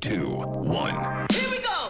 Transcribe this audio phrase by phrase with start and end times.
[0.00, 0.94] two, one.
[1.30, 1.88] Here we go!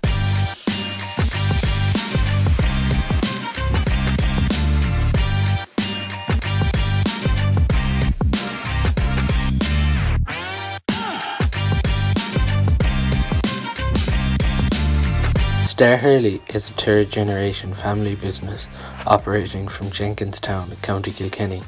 [15.66, 18.68] Star Hurley is a third generation family business
[19.06, 21.62] operating from Jenkinstown, County Kilkenny.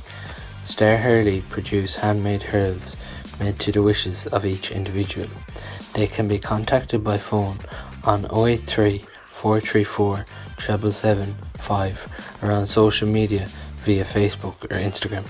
[0.64, 2.96] Star Hurley produce handmade hurls
[3.38, 5.28] made to the wishes of each individual.
[5.94, 7.58] They can be contacted by phone
[8.04, 10.24] on 083 434
[10.58, 13.46] 775 or on social media
[13.84, 15.26] via Facebook or Instagram.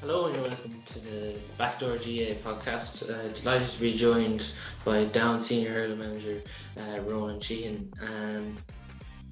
[0.00, 3.08] Hello and welcome to the Backdoor GAA podcast.
[3.08, 4.50] Uh, delighted to be joined
[4.84, 6.42] by Down Senior Hurling Manager
[6.76, 7.88] uh, Ronan Sheehan.
[8.02, 8.56] Um,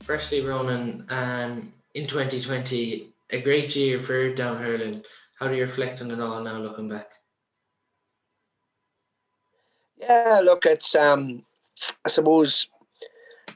[0.00, 5.02] firstly, Ronan, um, in 2020, a great year for Down Hurling.
[5.40, 7.08] How do you reflect on it all now looking back?
[9.98, 11.44] Yeah, look, it's um,
[12.04, 12.68] I suppose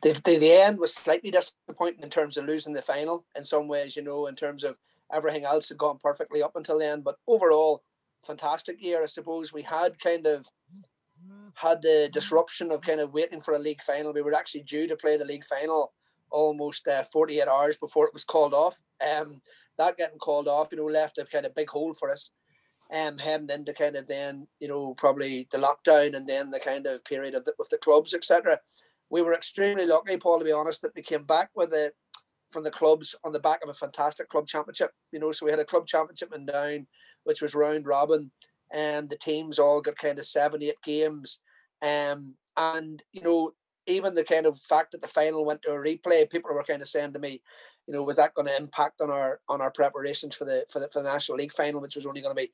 [0.03, 3.25] the, the the end was slightly disappointing in terms of losing the final.
[3.37, 4.77] In some ways, you know, in terms of
[5.13, 7.01] everything else had gone perfectly up until then.
[7.01, 7.83] But overall,
[8.25, 9.03] fantastic year.
[9.03, 10.47] I suppose we had kind of
[11.55, 14.13] had the disruption of kind of waiting for a league final.
[14.13, 15.93] We were actually due to play the league final
[16.31, 18.81] almost uh, 48 hours before it was called off.
[19.01, 19.41] Um,
[19.79, 22.31] that getting called off, you know, left a kind of big hole for us.
[22.91, 26.87] Um, heading into kind of then, you know, probably the lockdown and then the kind
[26.87, 28.59] of period of the, with the clubs, etc.
[29.11, 31.95] We were extremely lucky, Paul, to be honest, that we came back with it
[32.51, 34.93] from the clubs on the back of a fantastic club championship.
[35.13, 36.87] You know, so we had a club championship in down,
[37.25, 38.31] which was round robin,
[38.73, 41.41] and the teams all got kind of seven, eight games.
[41.83, 43.53] Um, and you know,
[43.87, 46.83] even the kind of fact that the final went to a replay, people were kind
[46.83, 47.43] of saying to me,
[47.89, 50.79] you know, was that going to impact on our on our preparations for the for
[50.79, 52.53] the for the National League final, which was only going to be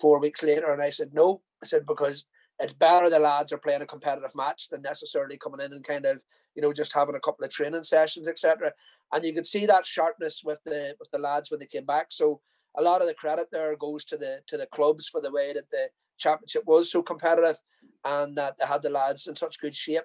[0.00, 0.72] four weeks later?
[0.72, 1.42] And I said no.
[1.60, 2.24] I said because
[2.60, 6.06] it's better the lads are playing a competitive match than necessarily coming in and kind
[6.06, 6.20] of
[6.54, 8.72] you know just having a couple of training sessions, etc.
[9.12, 12.06] And you could see that sharpness with the with the lads when they came back.
[12.10, 12.40] So
[12.78, 15.52] a lot of the credit there goes to the to the clubs for the way
[15.52, 17.58] that the championship was so competitive
[18.04, 20.04] and that they had the lads in such good shape.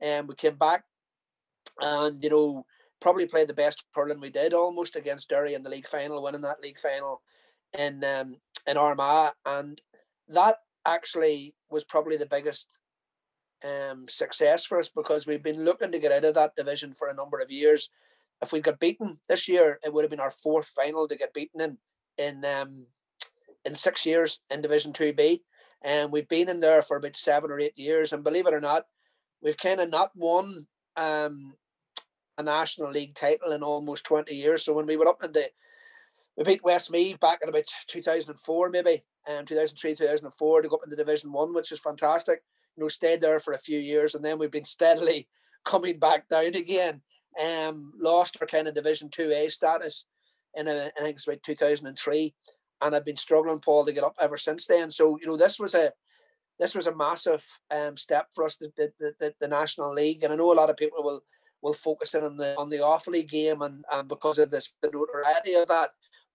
[0.00, 0.84] And we came back
[1.80, 2.64] and, you know,
[3.00, 6.42] probably played the best hurling we did almost against Derry in the league final, winning
[6.42, 7.22] that league final
[7.78, 9.32] in um, in Armagh.
[9.46, 9.80] And
[10.28, 10.56] that
[10.86, 12.68] actually was probably the biggest
[13.64, 17.08] um, success for us because we've been looking to get out of that division for
[17.08, 17.90] a number of years.
[18.42, 21.34] If we got beaten this year, it would have been our fourth final to get
[21.34, 21.78] beaten in
[22.16, 22.86] in um,
[23.64, 25.42] in six years in Division Two B,
[25.82, 28.12] and we've been in there for about seven or eight years.
[28.12, 28.84] And believe it or not,
[29.42, 30.66] we've kind of not won
[30.96, 31.52] um,
[32.38, 34.64] a National League title in almost twenty years.
[34.64, 35.50] So when we were up in the
[36.36, 40.96] we beat Westmeath back in about 2004, maybe, um, 2003, 2004 to go up into
[40.96, 42.42] Division One, which is fantastic.
[42.76, 45.28] You know, stayed there for a few years, and then we've been steadily
[45.64, 47.02] coming back down again.
[47.40, 50.06] Um, lost our kind of Division Two A status
[50.54, 52.34] in a, I think it's about 2003,
[52.80, 54.90] and I've been struggling, Paul, to get up ever since then.
[54.90, 55.92] So you know, this was a
[56.58, 60.32] this was a massive um, step for us, the, the, the, the National League, and
[60.32, 61.22] I know a lot of people will
[61.62, 64.90] will focus in on the on the Offaly game and, and because of this the
[64.92, 65.90] notoriety of that.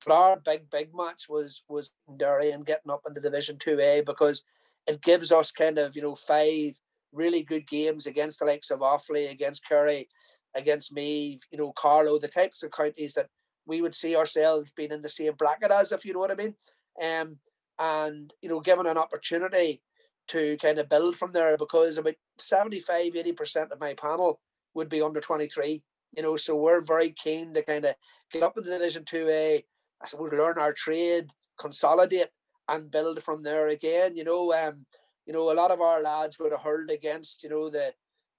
[0.06, 4.02] But our big big match was was Derry and getting up into Division Two A
[4.02, 4.44] because
[4.88, 6.76] it gives us kind of you know five
[7.12, 10.08] really good games against the likes of Offaly, against Kerry,
[10.54, 13.30] against me, you know Carlow, the types of counties that
[13.66, 16.36] we would see ourselves being in the same bracket as, if you know what I
[16.36, 16.56] mean.
[17.04, 17.38] Um,
[17.80, 19.82] and you know, given an opportunity
[20.28, 24.40] to kind of build from there because about 75 80% of my panel
[24.76, 25.82] would be under 23
[26.16, 27.96] you know so we're very keen to kind of
[28.32, 29.64] get up into division 2a
[30.02, 32.30] i suppose learn our trade consolidate
[32.68, 34.86] and build from there again you know um
[35.26, 37.92] you know a lot of our lads would have hurled against you know the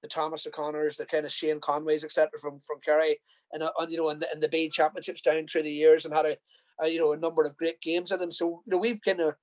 [0.02, 2.30] the Thomas O'Connors, the kind of Shane Conways, etc.
[2.40, 3.18] from from Kerry,
[3.52, 6.14] and uh, you know, in the in the B Championships down through the years, and
[6.14, 6.36] had a,
[6.82, 8.32] a, you know a number of great games in them.
[8.32, 9.34] So you know, we've kind of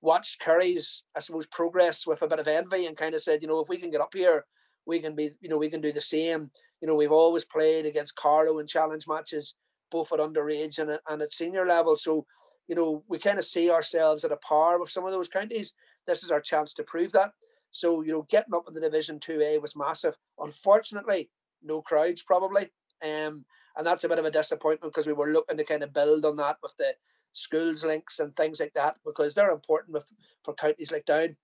[0.00, 3.48] watched Kerry's, I suppose, progress with a bit of envy, and kind of said, you
[3.48, 4.44] know, if we can get up here,
[4.86, 6.50] we can be, you know, we can do the same.
[6.80, 9.54] You know, we've always played against Carlow in challenge matches,
[9.90, 11.96] both at underage and and at senior level.
[11.96, 12.26] So
[12.68, 15.74] you know, we kind of see ourselves at a par with some of those counties.
[16.06, 17.32] This is our chance to prove that.
[17.70, 20.14] So, you know, getting up in the Division 2A was massive.
[20.38, 21.30] Unfortunately,
[21.62, 22.70] no crowds probably.
[23.02, 23.44] Um,
[23.76, 26.24] and that's a bit of a disappointment because we were looking to kind of build
[26.24, 26.94] on that with the
[27.32, 30.12] schools links and things like that because they're important with,
[30.44, 31.36] for counties like Down.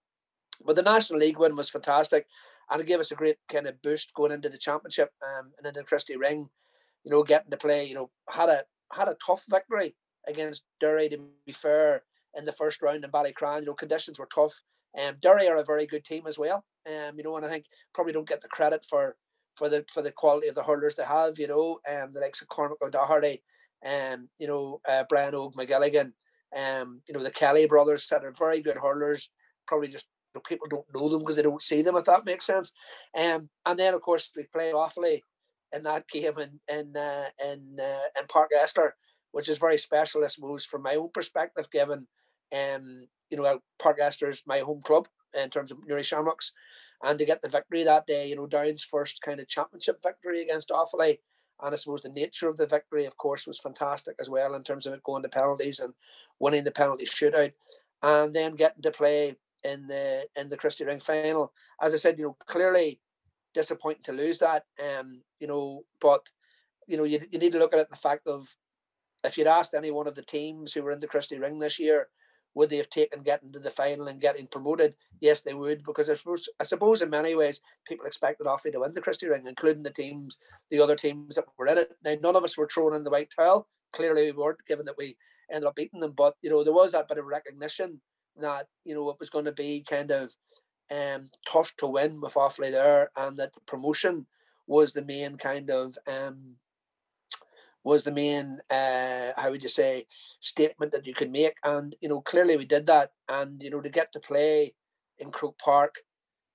[0.65, 2.27] But the National League win was fantastic
[2.71, 5.67] and it gave us a great kind of boost going into the championship um, and
[5.67, 6.49] into Christy Ring,
[7.05, 9.95] you know, getting to play, you know, had a had a tough victory
[10.27, 12.03] against Derry to be fair
[12.37, 13.61] in the first round in Ballycran.
[13.61, 14.55] You know, conditions were tough.
[14.99, 16.65] Um, Derry are a very good team as well.
[16.87, 19.17] Um, you know, and I think probably don't get the credit for
[19.57, 21.39] for the for the quality of the hurlers they have.
[21.39, 23.43] You know, um, the likes of Cormac O'Doherty,
[23.87, 26.13] um, you know, uh, Brian Og McGilligan,
[26.57, 29.31] um, you know, the Kelly brothers that are very good hurlers.
[29.67, 31.97] Probably just know, people don't know them because they don't see them.
[31.97, 32.73] If that makes sense.
[33.17, 35.23] Um, and then of course we play Offaly
[35.75, 38.91] in that game in in uh, in uh, in Páirc Esler,
[39.33, 42.07] which is very special, I suppose, from my own perspective, given
[42.53, 45.09] um, you know, Park is my home club
[45.39, 46.53] in terms of Newry Shamrocks.
[47.03, 50.43] And to get the victory that day, you know, Down's first kind of championship victory
[50.43, 51.19] against Offaly.
[51.61, 54.63] And I suppose the nature of the victory, of course, was fantastic as well in
[54.63, 55.93] terms of it going to penalties and
[56.39, 57.53] winning the penalty shootout.
[58.03, 61.53] And then getting to play in the in the Christy Ring final.
[61.81, 63.01] As I said, you know, clearly
[63.55, 64.65] disappointing to lose that.
[64.83, 66.29] Um, you know, but
[66.87, 68.49] you know, you, you need to look at it the fact of
[69.25, 71.79] if you'd asked any one of the teams who were in the Christy Ring this
[71.79, 72.09] year,
[72.55, 74.97] would they have taken getting to the final and getting promoted?
[75.21, 78.81] Yes, they would, because I suppose, I suppose in many ways people expected Offaly to
[78.81, 80.39] win the Christy Ring, including the teams,
[80.71, 81.91] the other teams that were in it.
[82.05, 83.69] Now, none of us were thrown in the white towel.
[83.93, 85.17] Clearly, we weren't, given that we
[85.51, 86.15] ended up beating them.
[86.17, 88.01] But you know, there was that bit of recognition
[88.41, 90.35] that you know it was going to be kind of
[90.91, 94.27] um, tough to win with Offaly there, and that the promotion
[94.67, 96.57] was the main kind of um,
[97.85, 100.07] was the main uh, how would you say
[100.41, 101.55] statement that you could make.
[101.65, 103.13] And you know clearly we did that.
[103.29, 104.75] And you know to get to play
[105.19, 105.97] in Croke Park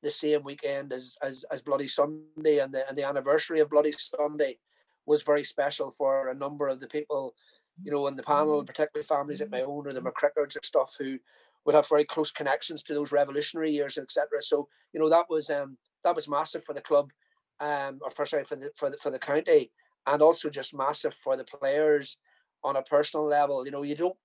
[0.01, 3.93] the same weekend as as, as Bloody Sunday and the and the anniversary of Bloody
[3.97, 4.57] Sunday
[5.05, 7.33] was very special for a number of the people
[7.81, 8.67] you know in the panel mm-hmm.
[8.67, 11.17] particularly families like my own or the McCrickers and stuff who
[11.65, 15.49] would have very close connections to those revolutionary years etc so you know that was
[15.49, 17.11] um that was massive for the club
[17.59, 19.71] um or for sorry for the for the for the county
[20.07, 22.17] and also just massive for the players
[22.63, 23.65] on a personal level.
[23.65, 24.15] You know, you don't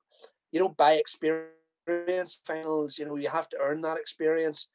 [0.52, 2.98] you don't buy experience finals.
[2.98, 4.68] You know, you have to earn that experience.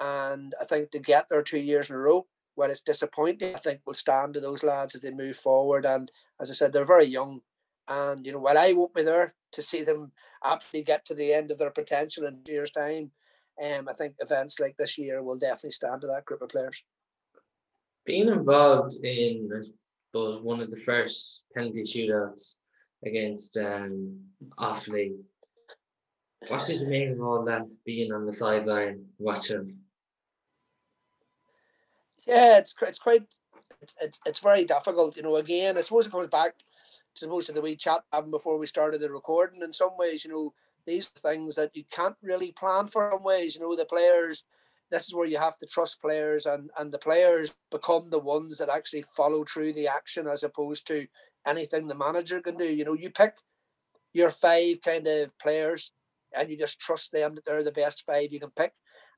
[0.00, 3.58] And I think to get there two years in a row, while it's disappointing, I
[3.58, 5.84] think will stand to those lads as they move forward.
[5.84, 7.40] And as I said, they're very young.
[7.88, 10.12] And you know, while I won't be there to see them
[10.44, 13.10] actually get to the end of their potential in two years' time,
[13.62, 16.82] um, I think events like this year will definitely stand to that group of players.
[18.06, 19.72] Being involved in
[20.12, 22.56] but one of the first penalty shootouts
[23.04, 24.18] against um,
[24.58, 25.16] Offaly.
[26.48, 29.76] What did you make of all that being on the sideline watching?
[32.26, 33.24] Yeah, it's it's quite
[33.80, 35.16] it's, it's, it's very difficult.
[35.16, 36.54] You know, again, I suppose it comes back
[37.16, 39.62] to most of the wee chat having before we started the recording.
[39.62, 40.52] In some ways, you know,
[40.86, 43.16] these things that you can't really plan for.
[43.16, 44.44] In ways, you know, the players
[44.90, 48.58] this is where you have to trust players and and the players become the ones
[48.58, 51.06] that actually follow through the action as opposed to
[51.46, 53.34] anything the manager can do you know you pick
[54.12, 55.92] your five kind of players
[56.36, 58.72] and you just trust them that they're the best five you can pick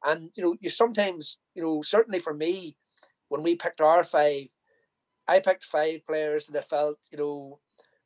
[0.04, 2.76] and you know you sometimes you know certainly for me
[3.28, 4.46] when we picked our five
[5.28, 7.58] i picked five players that i felt you know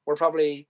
[0.07, 0.69] were probably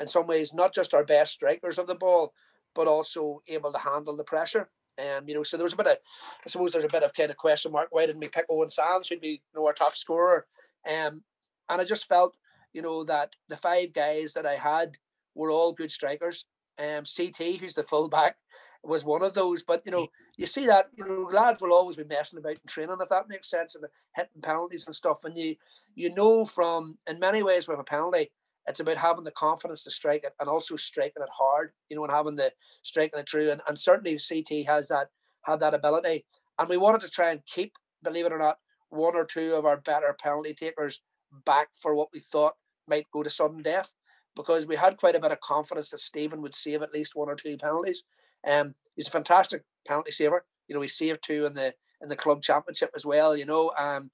[0.00, 2.32] in some ways not just our best strikers of the ball
[2.74, 4.68] but also able to handle the pressure
[4.98, 5.96] um, you know, so there was a bit of,
[6.44, 7.88] I suppose there's a bit of kind of question mark.
[7.90, 10.46] Why didn't we pick Owen Sands, who'd be, you know, our top scorer?
[10.88, 11.22] Um,
[11.68, 12.36] and I just felt,
[12.72, 14.96] you know, that the five guys that I had
[15.34, 16.44] were all good strikers.
[16.78, 18.36] Um, CT, who's the fullback,
[18.86, 19.62] was one of those.
[19.62, 22.66] But you know, you see that you know lads will always be messing about in
[22.66, 25.24] training, if that makes sense, and hitting penalties and stuff.
[25.24, 25.56] And you
[25.94, 28.30] you know from in many ways with a penalty,
[28.66, 32.04] it's about having the confidence to strike it and also striking it hard, you know,
[32.04, 33.50] and having the striking it true.
[33.50, 35.08] And, and certainly CT has that
[35.42, 36.24] had that ability.
[36.58, 39.66] And we wanted to try and keep, believe it or not, one or two of
[39.66, 41.00] our better penalty takers
[41.44, 42.54] back for what we thought
[42.88, 43.90] might go to sudden death.
[44.36, 47.28] Because we had quite a bit of confidence that Stephen would save at least one
[47.28, 48.02] or two penalties.
[48.46, 50.44] Um, he's a fantastic penalty saver.
[50.68, 53.36] You know, he saved two in the in the club championship as well.
[53.36, 54.10] You know, um,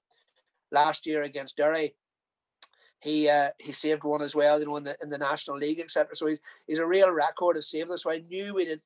[0.71, 1.95] last year against Derry,
[2.99, 5.79] he uh, he saved one as well, you know, in the in the National League,
[5.79, 6.15] etc.
[6.15, 7.97] So he's he's a real record of saving.
[7.97, 8.81] So I knew we did,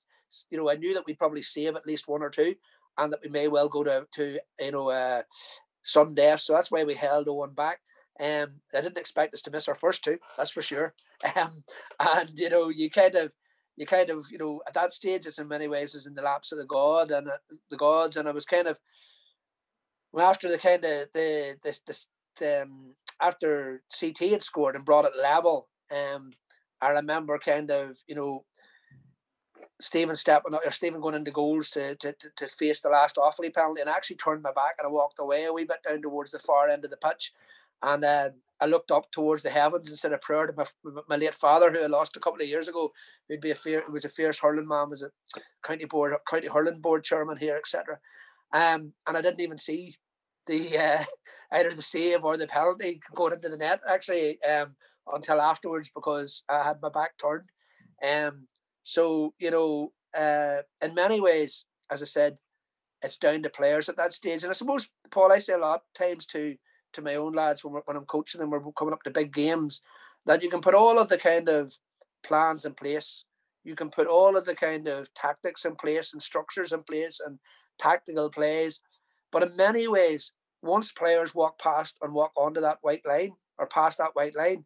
[0.50, 2.56] you know, I knew that we'd probably save at least one or two,
[2.98, 5.22] and that we may well go to to you know uh,
[5.84, 6.42] sudden death.
[6.42, 7.80] So that's why we held one back.
[8.20, 10.94] Um, I didn't expect us to miss our first two, that's for sure.
[11.36, 11.64] Um,
[12.00, 13.34] and you know, you kind of
[13.78, 16.22] you kind of you know at that stage it's in many ways was in the
[16.22, 17.38] laps of the god and uh,
[17.70, 18.80] the gods, and I was kind of
[20.12, 22.08] well, after the kind of the this this
[22.42, 26.32] um after CT had scored and brought it level, um,
[26.82, 28.46] I remember kind of you know
[29.80, 33.54] Stephen stepping or Stephen going into goals to, to, to, to face the last Offaly
[33.54, 36.02] penalty and I actually turned my back and I walked away a wee bit down
[36.02, 37.34] towards the far end of the pitch.
[37.86, 41.16] And uh, I looked up towards the heavens and said a prayer to my, my
[41.18, 42.92] late father, who I lost a couple of years ago,
[43.30, 45.12] who'd be a fair, was a fierce hurling man, was a
[45.64, 48.00] county board, county hurling board chairman here, etc.
[48.54, 49.96] Um, and I didn't even see
[50.48, 51.04] the uh,
[51.52, 54.76] either the save or the penalty going into the net actually um,
[55.14, 57.50] until afterwards because I had my back turned.
[58.04, 58.48] Um,
[58.84, 62.38] so you know, uh, in many ways, as I said,
[63.02, 64.44] it's down to players at that stage.
[64.44, 66.56] And I suppose, Paul, I say a lot times to
[66.96, 69.82] to my own lads when, when I'm coaching them, we're coming up to big games,
[70.26, 71.74] that you can put all of the kind of
[72.24, 73.26] plans in place.
[73.64, 77.20] You can put all of the kind of tactics in place and structures in place
[77.26, 77.40] and
[77.80, 78.82] tactical plays.
[79.32, 83.68] But in many ways, once players walk past and walk onto that white line or
[83.68, 84.66] past that white line,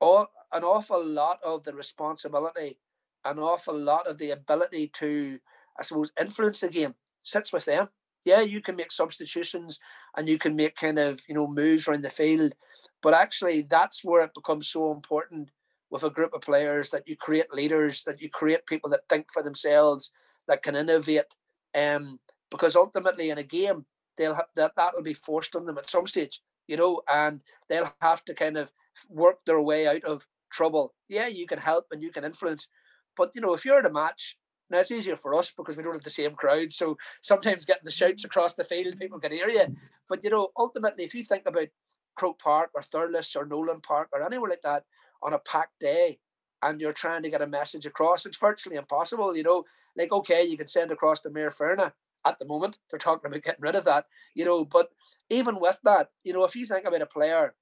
[0.00, 2.78] all an awful lot of the responsibility,
[3.24, 5.38] an awful lot of the ability to,
[5.78, 7.88] I suppose, influence the game sits with them.
[8.28, 9.78] Yeah, you can make substitutions
[10.14, 12.52] and you can make kind of, you know, moves around the field.
[13.00, 15.50] But actually that's where it becomes so important
[15.90, 19.32] with a group of players that you create leaders, that you create people that think
[19.32, 20.12] for themselves,
[20.46, 21.32] that can innovate.
[21.74, 22.18] Um,
[22.50, 23.86] because ultimately in a game,
[24.18, 27.94] they'll have that that'll be forced on them at some stage, you know, and they'll
[28.02, 28.72] have to kind of
[29.08, 30.92] work their way out of trouble.
[31.08, 32.68] Yeah, you can help and you can influence,
[33.16, 34.36] but you know, if you're at a match,
[34.70, 36.72] now it's easier for us because we don't have the same crowd.
[36.72, 39.74] So sometimes getting the shouts across the field, people can hear you.
[40.08, 41.68] But you know, ultimately, if you think about
[42.16, 44.84] Croke Park or Thurles or Nolan Park or anywhere like that
[45.22, 46.18] on a packed day,
[46.62, 49.36] and you're trying to get a message across, it's virtually impossible.
[49.36, 49.64] You know,
[49.96, 51.92] like okay, you can send across the maor foirne
[52.26, 52.78] at the moment.
[52.90, 54.06] They're talking about getting rid of that.
[54.34, 54.90] You know, but
[55.30, 57.54] even with that, you know, if you think about a player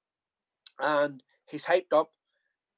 [0.79, 2.11] and he's hyped up,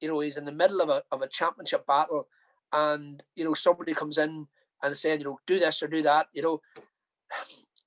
[0.01, 2.27] you know, he's in the middle of a of a championship battle
[2.73, 4.47] and you know somebody comes in
[4.83, 6.61] and saying you know do this or do that you know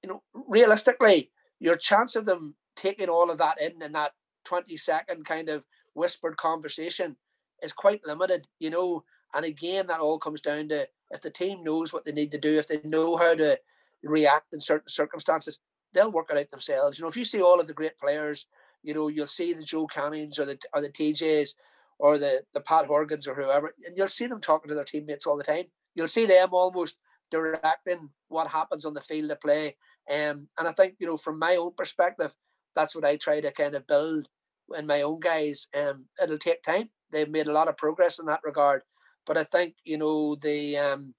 [0.02, 4.12] you know realistically your chance of them taking all of that in in that
[4.44, 7.16] 20 second kind of whispered conversation
[7.62, 11.62] is quite limited you know and again that all comes down to if the team
[11.62, 13.58] knows what they need to do if they know how to
[14.02, 15.58] react in certain circumstances
[15.92, 16.98] they'll work it out themselves.
[16.98, 18.46] You know if you see all of the great players
[18.82, 21.54] you know you'll see the Joe Cannings or the or the tjs
[22.02, 25.24] or the the Pat Horgans or whoever, and you'll see them talking to their teammates
[25.24, 25.66] all the time.
[25.94, 26.96] You'll see them almost
[27.30, 29.76] directing what happens on the field of play.
[30.10, 32.34] Um, and I think you know, from my own perspective,
[32.74, 34.28] that's what I try to kind of build
[34.76, 35.68] in my own guys.
[35.76, 36.90] Um, it'll take time.
[37.12, 38.82] They've made a lot of progress in that regard,
[39.24, 41.14] but I think you know the um,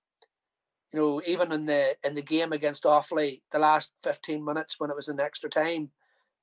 [0.92, 4.90] you know, even in the in the game against Offaly, the last 15 minutes when
[4.90, 5.92] it was an extra time,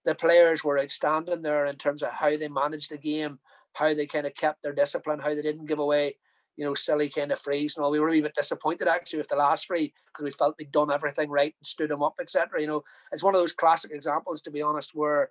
[0.07, 3.39] the players were outstanding there in terms of how they managed the game,
[3.75, 6.17] how they kind of kept their discipline, how they didn't give away,
[6.57, 7.91] you know, silly kind of frees and all.
[7.91, 10.91] We were a bit disappointed actually with the last free because we felt we'd done
[10.91, 12.61] everything right and stood them up, etc.
[12.61, 15.31] You know, it's one of those classic examples, to be honest, where,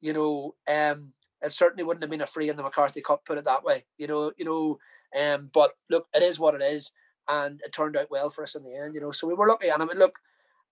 [0.00, 1.12] you know, um,
[1.42, 3.84] it certainly wouldn't have been a free in the McCarthy Cup, put it that way.
[3.98, 4.78] You know, you know,
[5.20, 6.92] um, but look, it is what it is,
[7.28, 8.94] and it turned out well for us in the end.
[8.94, 9.68] You know, so we were lucky.
[9.68, 10.14] And I mean, look,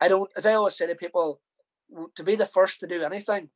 [0.00, 1.40] I don't, as I always say to people,
[2.14, 3.50] to be the first to do anything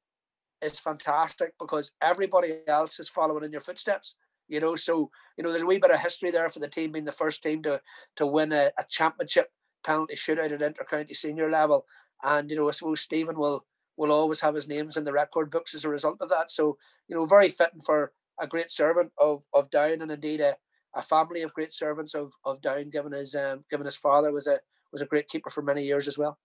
[0.64, 4.16] is fantastic because everybody else is following in your footsteps.
[4.48, 6.92] You know, so you know there's a wee bit of history there for the team
[6.92, 7.80] being the first team to
[8.16, 9.48] to win a, a championship
[9.84, 11.86] penalty shootout at intercounty senior level.
[12.22, 13.64] And you know, I suppose Stephen will
[13.96, 16.50] will always have his names in the record books as a result of that.
[16.50, 16.76] So
[17.08, 20.56] you know, very fitting for a great servant of of Down and indeed a,
[20.94, 24.46] a family of great servants of of Down, given his um, given his father was
[24.46, 24.58] a
[24.92, 26.38] was a great keeper for many years as well.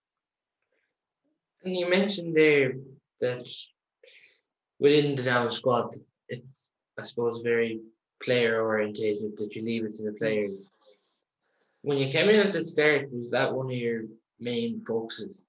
[1.63, 2.73] And you mentioned there
[3.19, 3.45] that
[4.79, 5.95] within the Down squad,
[6.27, 6.67] it's
[6.99, 7.81] I suppose very
[8.21, 10.71] player orientated that you leave it to the players.
[11.81, 14.03] When you came in at the start, was that one of your
[14.39, 15.41] main focuses?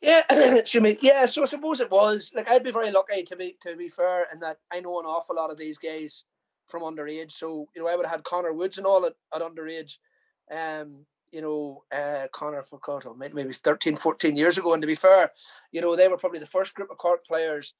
[0.00, 0.98] Yeah, excuse me.
[1.00, 2.32] Yeah, so I suppose it was.
[2.34, 5.06] Like I'd be very lucky to be to be fair, in that I know an
[5.06, 6.24] awful lot of these guys
[6.68, 7.32] from underage.
[7.32, 9.96] So you know, I would have had Connor Woods and all at, at underage.
[10.50, 14.72] Um, you know, uh, Connor Facoto, maybe 13, 14 years ago.
[14.72, 15.30] And to be fair,
[15.72, 17.74] you know, they were probably the first group of Cork players,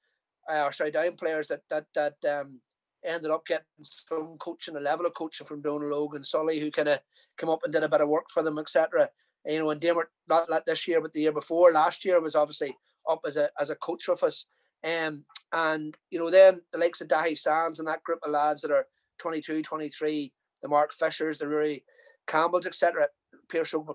[0.51, 2.61] uh, or sorry, Down players that that that um,
[3.05, 6.89] ended up getting some coaching, a level of coaching from Donald Logan, Sully, who kind
[6.89, 7.01] of
[7.39, 9.11] came up and did a bit of work for them, etc.
[9.45, 12.35] You know, and Dermot, not, not this year, but the year before, last year was
[12.35, 12.77] obviously
[13.09, 14.47] up as a as a coach with us.
[14.85, 18.63] Um, and you know, then the likes of Daithí Sands and that group of lads
[18.63, 18.87] that are
[19.19, 21.85] 22, 23, the Mark Fishers, the Rory
[22.27, 23.09] Campbells, etc.
[23.51, 23.91] Pierce Oak.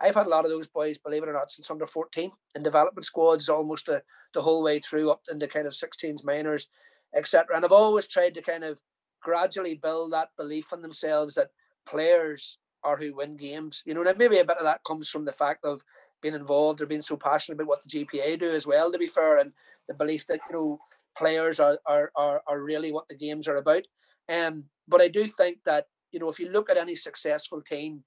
[0.00, 2.62] I've had a lot of those boys, believe it or not, since under 14 in
[2.62, 4.02] development squads almost the,
[4.34, 6.68] the whole way through up into kind of 16s minors,
[7.14, 7.56] etc.
[7.56, 8.78] And I've always tried to kind of
[9.22, 11.48] gradually build that belief in themselves that
[11.86, 13.82] players are who win games.
[13.86, 15.82] You know, and maybe a bit of that comes from the fact of
[16.22, 18.92] being involved or being so passionate about what the GPA do as well.
[18.92, 19.52] To be fair, and
[19.88, 20.78] the belief that you know
[21.16, 23.86] players are are are, are really what the games are about.
[24.28, 28.04] Um, but I do think that you know if you look at any successful team,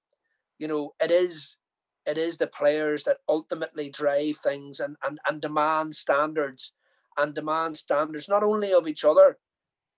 [0.60, 1.58] you know it is
[2.06, 6.74] it is the players that ultimately drive things and and, and demand standards
[7.18, 9.38] and demand standards not only of each other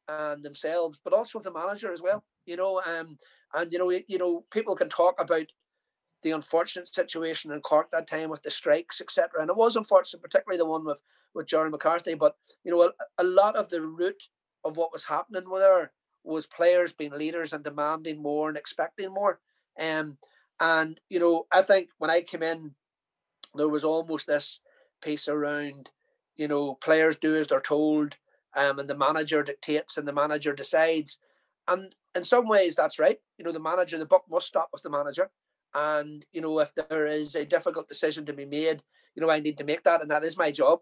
[0.08, 2.24] and themselves, but also of the manager as well.
[2.46, 3.18] You know, um,
[3.54, 5.48] and you know, you know, people can talk about
[6.24, 9.42] the unfortunate situation in Cork that time with the strikes, etc.
[9.42, 11.00] And it was unfortunate, particularly the one with
[11.34, 12.16] with Jerry McCarthy.
[12.16, 14.24] But you know, a, a lot of the root
[14.64, 15.92] of what was happening there
[16.24, 19.40] was players being leaders and demanding more and expecting more.
[19.80, 20.18] Um,
[20.62, 22.76] and you know, I think when I came in,
[23.56, 24.62] there was almost this
[25.02, 25.90] piece around,
[26.38, 28.16] you know, players do as they're told,
[28.56, 31.18] um, and the manager dictates and the manager decides.
[31.68, 33.18] And in some ways, that's right.
[33.38, 35.30] You know, the manager, the buck must stop with the manager.
[35.74, 38.84] And, you know, if there is a difficult decision to be made,
[39.16, 40.80] you know, I need to make that, and that is my job.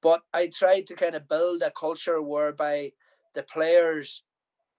[0.00, 2.92] But I tried to kind of build a culture whereby
[3.34, 4.22] the players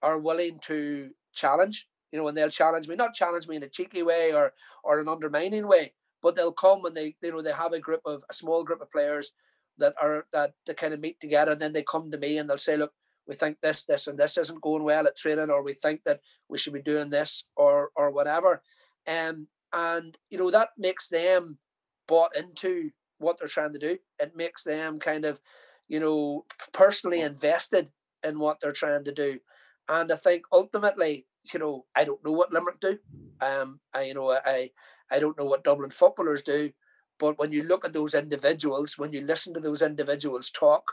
[0.01, 3.69] are willing to challenge, you know, and they'll challenge me, not challenge me in a
[3.69, 7.51] cheeky way or or an undermining way, but they'll come and they, you know, they
[7.51, 9.31] have a group of a small group of players
[9.77, 12.49] that are that they kind of meet together and then they come to me and
[12.49, 12.91] they'll say, look,
[13.27, 16.19] we think this, this, and this isn't going well at training, or we think that
[16.49, 18.61] we should be doing this or or whatever.
[19.07, 21.59] Um, and you know, that makes them
[22.07, 22.89] bought into
[23.19, 23.97] what they're trying to do.
[24.17, 25.39] It makes them kind of,
[25.87, 27.89] you know, personally invested
[28.23, 29.39] in what they're trying to do.
[29.87, 32.99] And I think ultimately, you know, I don't know what Limerick do.
[33.41, 34.71] Um, I you know, I
[35.11, 36.71] I don't know what Dublin footballers do,
[37.19, 40.83] but when you look at those individuals, when you listen to those individuals talk,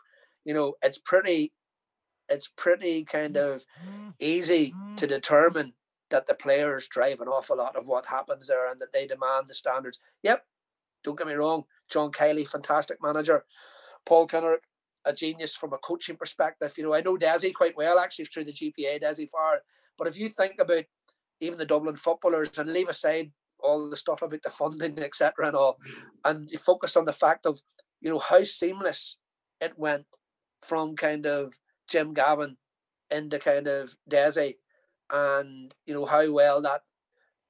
[0.44, 1.52] you know, it's pretty
[2.28, 5.08] it's pretty kind mm, of mm, easy to mm.
[5.08, 5.74] determine
[6.10, 9.46] that the players drive an awful lot of what happens there and that they demand
[9.48, 9.98] the standards.
[10.22, 10.44] Yep,
[11.04, 11.64] don't get me wrong.
[11.88, 13.44] John Kiely, fantastic manager.
[14.04, 14.58] Paul Kinnerk,
[15.04, 16.72] a genius from a coaching perspective.
[16.76, 19.60] You know, I know Desi quite well actually through the GPA, Desi Farr.
[19.98, 20.84] But if you think about
[21.40, 25.56] even the Dublin footballers and leave aside all the stuff about the funding, etc., and
[25.56, 25.78] all,
[26.24, 27.60] and you focus on the fact of
[28.00, 29.16] you know how seamless
[29.60, 30.06] it went
[30.62, 31.54] from kind of
[31.88, 32.56] Jim Gavin
[33.10, 34.56] into kind of Desi,
[35.10, 36.82] and you know how well that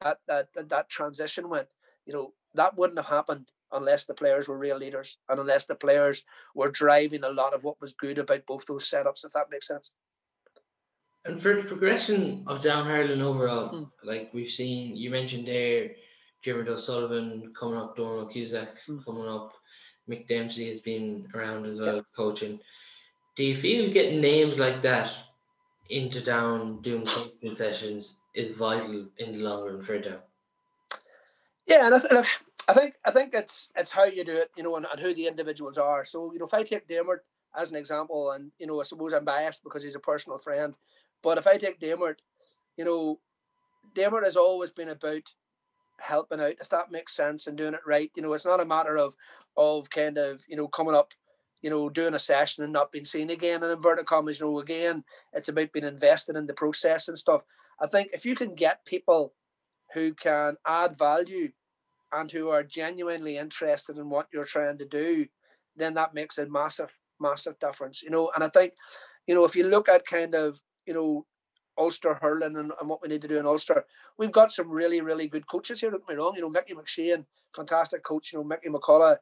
[0.00, 1.68] that that that, that transition went.
[2.06, 5.74] You know that wouldn't have happened unless the players were real leaders and unless the
[5.74, 6.22] players
[6.54, 9.24] were driving a lot of what was good about both those setups.
[9.24, 9.90] If that makes sense.
[11.26, 13.90] And for the progression of down hurling overall, mm.
[14.04, 15.90] like we've seen, you mentioned there,
[16.42, 19.04] Jeremy O'Sullivan coming up, Donald Cusack mm.
[19.04, 19.52] coming up,
[20.08, 22.60] Mick Dempsey has been around as well, coaching.
[23.36, 25.12] Do you feel getting names like that
[25.90, 30.18] into down doing coaching sessions is vital in the long run for down?
[31.66, 34.62] Yeah, and I, th- I think I think it's it's how you do it, you
[34.62, 36.04] know, and, and who the individuals are.
[36.04, 37.24] So you know, if I take Dermot
[37.56, 40.76] as an example, and you know, I suppose I'm biased because he's a personal friend,
[41.26, 42.22] but if I take Dermot,
[42.76, 43.18] you know,
[43.96, 45.24] Dermot has always been about
[45.98, 48.12] helping out, if that makes sense, and doing it right.
[48.14, 49.16] You know, it's not a matter of
[49.56, 51.10] of kind of you know coming up,
[51.62, 53.64] you know, doing a session and not being seen again.
[53.64, 57.42] And inverted commas, you know, again, it's about being invested in the process and stuff.
[57.82, 59.34] I think if you can get people
[59.94, 61.50] who can add value
[62.12, 65.26] and who are genuinely interested in what you're trying to do,
[65.74, 68.00] then that makes a massive, massive difference.
[68.00, 68.74] You know, and I think,
[69.26, 71.26] you know, if you look at kind of, you know,
[71.78, 73.84] Ulster hurling and, and what we need to do in Ulster.
[74.18, 75.90] We've got some really, really good coaches here.
[75.90, 76.32] Don't get me wrong.
[76.34, 78.32] You know, Mickey McShane, fantastic coach.
[78.32, 79.18] You know, Mickey McCullough,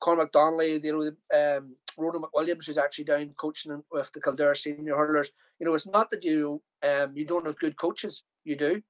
[0.00, 4.96] Cormac Donnelly, you know, um, Ronan McWilliams, who's actually down coaching with the Kildare senior
[4.96, 5.30] hurlers.
[5.58, 8.24] You know, it's not that you um you don't have good coaches.
[8.44, 8.82] You do.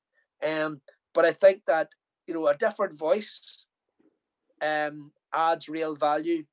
[0.45, 0.81] Um,
[1.13, 1.91] but I think that
[2.27, 3.65] you know a different voice
[4.61, 6.45] um adds real value.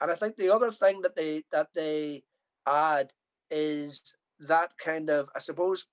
[0.00, 2.24] And I think the other thing that they that they
[2.66, 3.12] add
[3.50, 5.86] is that kind of I suppose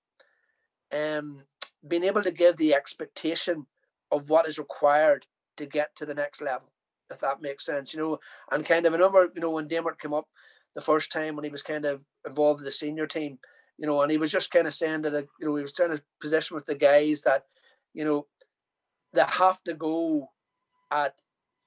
[0.94, 1.44] um,
[1.88, 3.66] being able to give the expectation
[4.12, 5.26] of what is required
[5.58, 6.72] to get to the next level,
[7.10, 8.20] if that makes sense, you know,
[8.52, 10.28] and kind of a number, you know, when Dermot came up
[10.74, 13.40] the first time when he was kind of involved with the senior team,
[13.78, 15.74] you know, and he was just kind of saying to the, you know, he was
[15.74, 17.44] trying to position with the guys that,
[17.94, 18.26] you know,
[19.14, 20.30] they have to go
[20.92, 21.14] at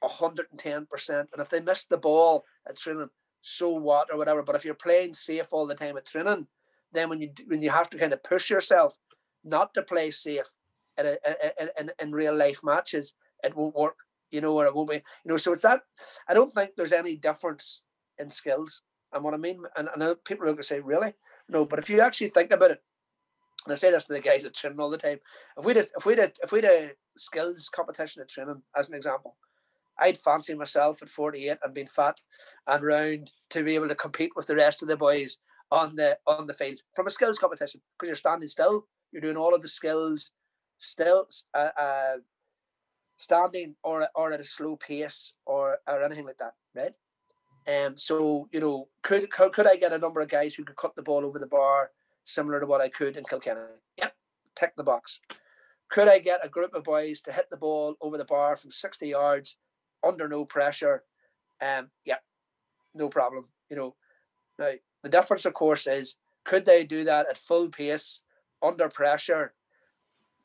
[0.03, 1.09] 110%.
[1.09, 3.09] And if they miss the ball at training,
[3.41, 4.43] so what or whatever.
[4.43, 6.47] But if you're playing safe all the time at training,
[6.93, 8.97] then when you when you have to kind of push yourself
[9.45, 10.53] not to play safe
[10.99, 11.17] in, a,
[11.81, 13.97] in, in real life matches, it won't work.
[14.31, 14.97] You know, or it won't be.
[14.97, 15.81] You know, so it's that.
[16.29, 17.83] I don't think there's any difference
[18.19, 18.83] in skills.
[19.13, 21.15] And what I mean, and I know people are going to say, really?
[21.49, 22.83] No, but if you actually think about it,
[23.65, 25.19] and I say this to the guys at training all the time,
[25.57, 28.95] if we did, if we did, if we did skills competition at training, as an
[28.95, 29.37] example,
[29.99, 32.21] I'd fancy myself at 48 and being fat
[32.67, 35.39] and round to be able to compete with the rest of the boys
[35.71, 39.37] on the on the field from a skills competition because you're standing still, you're doing
[39.37, 40.33] all of the skills
[40.79, 42.17] still, uh, uh,
[43.17, 46.95] standing or or at a slow pace or or anything like that, right?
[47.69, 50.77] Um, so you know, could, could could I get a number of guys who could
[50.77, 51.91] cut the ball over the bar
[52.25, 53.61] similar to what I could in Kilkenny?
[53.99, 54.15] Yep,
[54.57, 55.21] tick the box.
[55.91, 58.71] Could I get a group of boys to hit the ball over the bar from
[58.71, 59.57] sixty yards
[60.07, 61.05] under no pressure?
[61.61, 62.23] Um, yep,
[62.95, 63.47] no problem.
[63.69, 63.97] You know,
[64.59, 68.21] now the difference, of course, is could they do that at full pace
[68.63, 69.55] under pressure?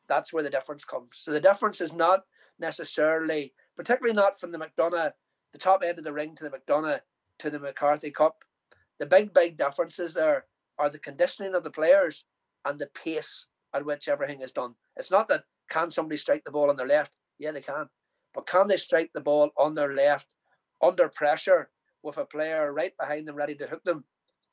[0.07, 1.21] That's where the difference comes.
[1.23, 2.25] So the difference is not
[2.59, 5.13] necessarily, particularly not from the McDonagh,
[5.51, 7.01] the top end of the ring to the McDonagh
[7.39, 8.43] to the McCarthy Cup.
[8.99, 10.45] The big, big differences there
[10.77, 12.25] are the conditioning of the players
[12.65, 14.75] and the pace at which everything is done.
[14.97, 17.15] It's not that can somebody strike the ball on their left?
[17.39, 17.89] Yeah, they can.
[18.33, 20.35] But can they strike the ball on their left
[20.81, 21.69] under pressure
[22.03, 24.03] with a player right behind them ready to hook them?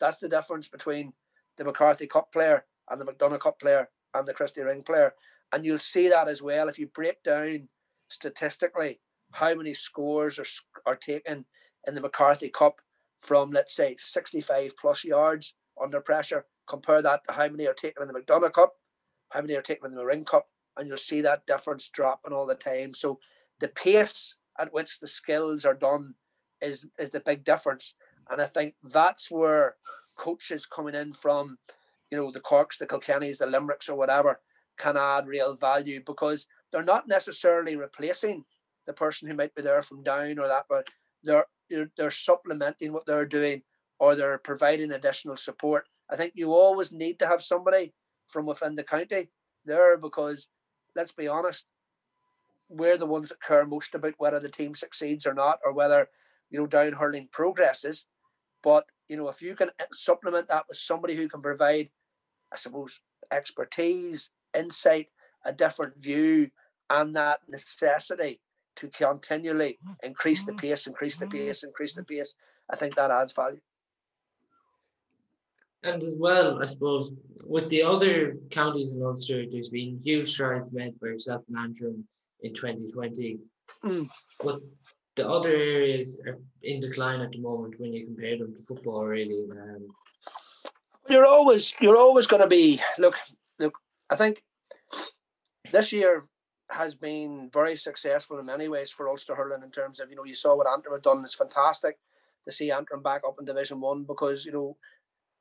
[0.00, 1.12] That's the difference between
[1.56, 5.12] the McCarthy Cup player and the McDonagh Cup player and the Christy Ring player.
[5.52, 7.68] And you'll see that as well if you break down
[8.08, 9.00] statistically
[9.32, 11.44] how many scores are, are taken
[11.86, 12.80] in the McCarthy Cup
[13.20, 16.46] from, let's say, 65 plus yards under pressure.
[16.66, 18.74] Compare that to how many are taken in the McDonagh Cup,
[19.30, 22.46] how many are taken in the Ring Cup, and you'll see that difference dropping all
[22.46, 22.94] the time.
[22.94, 23.18] So
[23.60, 26.14] the pace at which the skills are done
[26.60, 27.94] is is the big difference.
[28.30, 29.76] And I think that's where
[30.20, 31.56] coaches coming in from,
[32.10, 34.38] you know, the Corks, the Kilkennys, the Limericks, or whatever,
[34.76, 38.44] can add real value because they're not necessarily replacing
[38.86, 40.86] the person who might be there from down or that, but
[41.22, 41.46] they're
[41.96, 43.62] they're supplementing what they're doing
[43.98, 45.86] or they're providing additional support.
[46.10, 47.94] I think you always need to have somebody
[48.26, 49.28] from within the county
[49.64, 50.48] there because
[50.96, 51.66] let's be honest,
[52.68, 56.08] we're the ones that care most about whether the team succeeds or not, or whether
[56.50, 58.06] you know down hurling progresses.
[58.62, 61.90] But you know, if you can eh, supplement that with somebody who can provide,
[62.52, 65.08] I suppose, expertise, insight,
[65.44, 66.50] a different view,
[66.88, 68.40] and that necessity
[68.76, 72.34] to continually mm, increase the mm, pace, increase the mm, pace, increase the pace.
[72.70, 73.60] I think that adds value.
[75.82, 77.12] And as well, I suppose,
[77.44, 82.04] with the other counties in Ulster, there's been huge strides made by yourself and Antrim
[82.42, 83.38] in 2020.
[83.84, 84.08] Mm.
[84.42, 84.60] But
[85.16, 89.04] the other areas are in decline at the moment when you compare them to football,
[89.06, 89.44] really.
[89.50, 89.88] Um,
[91.08, 93.16] you're always you're always going to be look
[93.58, 93.74] look.
[94.08, 94.42] I think
[95.72, 96.24] this year
[96.70, 100.24] has been very successful in many ways for Ulster hurling in terms of you know
[100.24, 101.22] you saw what Antrim have done.
[101.24, 101.98] It's fantastic
[102.46, 104.76] to see Antrim back up in Division One because you know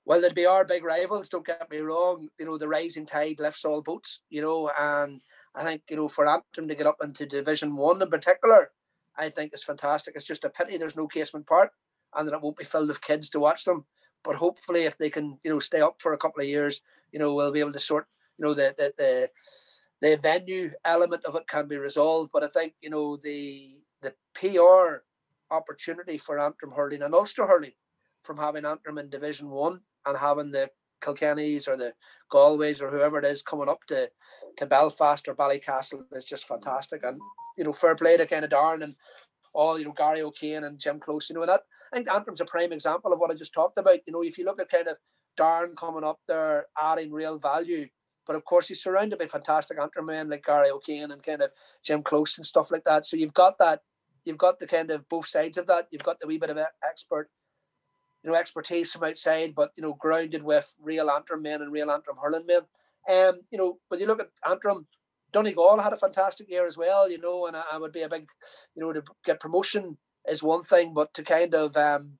[0.05, 1.29] well they'd be our big rivals.
[1.29, 2.27] Don't get me wrong.
[2.39, 4.21] You know the rising tide lifts all boats.
[4.29, 5.21] You know, and
[5.53, 8.71] I think you know for Antrim to get up into Division One in particular,
[9.19, 10.15] I think is fantastic.
[10.15, 11.71] It's just a pity there's no Casement Park
[12.15, 13.85] and that it won't be filled with kids to watch them.
[14.23, 17.19] But hopefully, if they can, you know, stay up for a couple of years, you
[17.19, 19.29] know, we'll be able to sort, you know, the the the
[20.01, 22.31] the venue element of it can be resolved.
[22.33, 23.65] But I think you know the
[24.01, 25.03] the PR
[25.51, 27.73] opportunity for Antrim hurling and Ulster hurling
[28.23, 30.69] from having Antrim in Division One and having the
[31.01, 31.93] Kilkennys or the
[32.31, 34.09] Galways or whoever it is coming up to
[34.57, 37.03] to Belfast or Ballycastle is just fantastic.
[37.03, 37.19] And
[37.57, 38.95] you know, fair play to kind of Darren and
[39.53, 41.29] all you know Gary O'Kane and Jim Close.
[41.29, 43.77] You know, and that I think Antrim's a prime example of what I just talked
[43.77, 43.99] about.
[44.05, 44.97] You know, if you look at kind of
[45.37, 47.87] Darren coming up there, adding real value.
[48.27, 51.49] But of course, he's surrounded by fantastic Antrim men like Gary O'Kane and kind of
[51.83, 53.05] Jim Close and stuff like that.
[53.05, 53.81] So you've got that,
[54.23, 55.87] you've got the kind of both sides of that.
[55.89, 57.29] You've got the wee bit of expert
[58.23, 61.91] you know, expertise from outside, but you know, grounded with real Antrim men and real
[61.91, 62.61] Antrim hurling men.
[63.09, 64.85] Um, you know, when you look at Antrim,
[65.31, 68.09] Donegal had a fantastic year as well, you know, and I, I, would be a
[68.09, 68.29] big,
[68.75, 72.17] you know, to get promotion is one thing, but to kind of, um,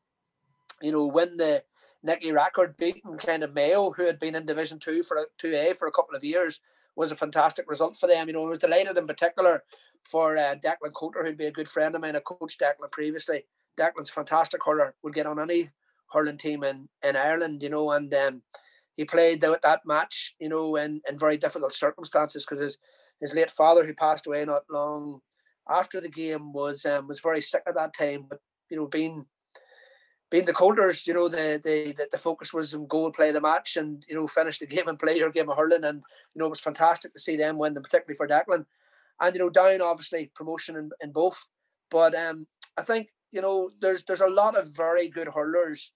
[0.81, 1.63] you know, win the
[2.01, 5.73] Nicky Rackard beating kind of Mayo, who had been in Division Two for two A
[5.73, 6.59] for a couple of years,
[6.95, 8.27] was a fantastic result for them.
[8.27, 9.63] You know, I was delighted in particular
[10.03, 12.15] for uh, Declan Coulter, who'd be a good friend of mine.
[12.15, 13.45] I coached Declan previously.
[13.77, 14.95] Declan's fantastic hurler.
[15.03, 15.71] Would get on any
[16.11, 18.41] hurling team in, in Ireland, you know, and um,
[18.99, 22.77] he played that, that match, you know, in, in very difficult circumstances because his,
[23.21, 25.21] his late father, who passed away not long
[25.69, 28.25] after the game, was um, was very sick at that time.
[28.29, 29.25] But you know, being
[30.29, 33.41] being the Coulters, you know, the, the the focus was on go and play the
[33.41, 36.39] match and you know finish the game and play your game of hurling, and you
[36.39, 38.65] know it was fantastic to see them win, particularly for Declan.
[39.21, 41.47] And you know, down obviously promotion in, in both,
[41.89, 45.93] but um, I think you know there's there's a lot of very good hurlers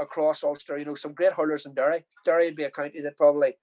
[0.00, 0.78] across Ulster.
[0.78, 2.04] You know, some great hurlers in Derry.
[2.24, 3.54] Derry would be a county that probably,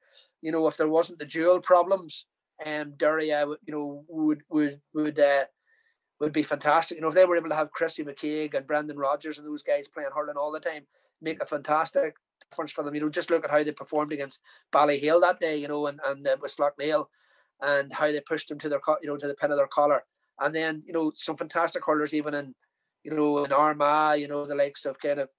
[0.42, 2.26] you know, if there wasn't the dual problems,
[2.66, 5.46] um, Derry, uh, would, you know, would would would uh,
[6.20, 6.98] would be fantastic.
[6.98, 9.64] You know, if they were able to have Chrissy McKaigue and Brendan Rodgers and those
[9.64, 10.84] guys playing hurling all the time,
[11.22, 12.16] make a fantastic
[12.50, 12.94] difference for them.
[12.94, 14.42] You know, just look at how they performed against
[14.74, 17.08] Ballyhale that day, you know, and, and uh, with Slaughtneil
[17.62, 20.04] and how they pushed them to their, you know, to the pin of their collar.
[20.40, 22.56] And then, you know, some fantastic hurlers even in,
[23.04, 25.30] you know, in Armagh, you know, the likes of kind of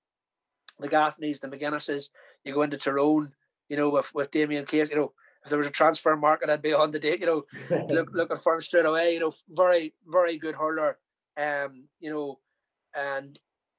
[0.79, 2.11] the Gaffneys, the McGuinnesses,
[2.45, 3.33] you go into Tyrone,
[3.69, 5.13] you know, with, with Damien Case, you know,
[5.45, 7.45] if there was a transfer market, I'd be on the date, you know,
[7.89, 10.99] look looking for him straight away, you know, very, very good hurler.
[11.37, 12.39] Um, you know,
[12.95, 13.39] and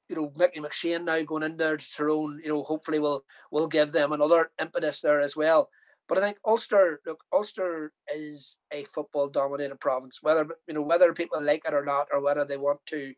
[0.09, 3.67] you know, Mickey McShane now going in there to Tyrone, you know, hopefully will will
[3.67, 5.69] give them another impetus there as well.
[6.09, 10.19] But I think Ulster, look, Ulster is a football dominated province.
[10.21, 13.13] Whether you know whether people like it or not, or whether they want to,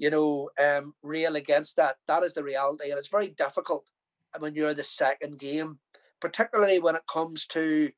[0.00, 3.90] you know, um, rail against that, that is the reality, and it's very difficult
[4.38, 5.78] when you're the second game,
[6.22, 7.90] particularly when it comes to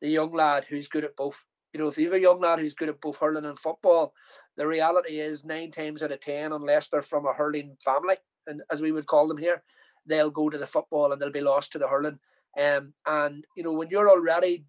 [0.00, 1.44] the young lad who's good at both.
[1.74, 4.14] You know, if you have a young lad who's good at both hurling and football,
[4.56, 8.62] the reality is nine times out of ten, unless they're from a hurling family, and
[8.72, 9.62] as we would call them here,
[10.06, 12.18] they'll go to the football and they'll be lost to the hurling.
[12.58, 14.64] Um, and you know, when you're already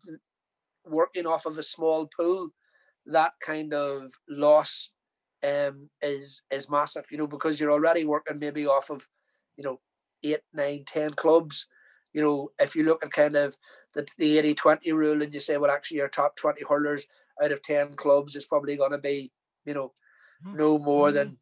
[0.86, 2.50] working off of a small pool,
[3.06, 4.90] that kind of loss
[5.46, 7.06] um, is is massive.
[7.12, 9.08] You know, because you're already working maybe off of,
[9.58, 9.80] you know,
[10.24, 11.68] eight, nine, ten clubs.
[12.14, 13.56] You know, if you look at kind of
[13.94, 17.06] the the 80-20 rule and you say, well, actually, your top twenty hurlers
[17.44, 19.32] out of ten clubs is probably going to be,
[19.66, 19.94] you know,
[20.44, 20.56] hmm.
[20.56, 21.38] no more than,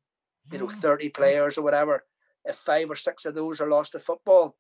[0.48, 0.54] hmm.
[0.54, 0.80] you know, hmm.
[0.80, 2.04] thirty players or whatever.
[2.46, 4.58] If five or six of those are lost to football,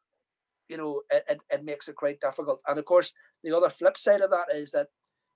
[0.70, 2.62] you know, it, it, it makes it quite difficult.
[2.68, 3.12] And of course,
[3.44, 4.88] the other flip side of that is that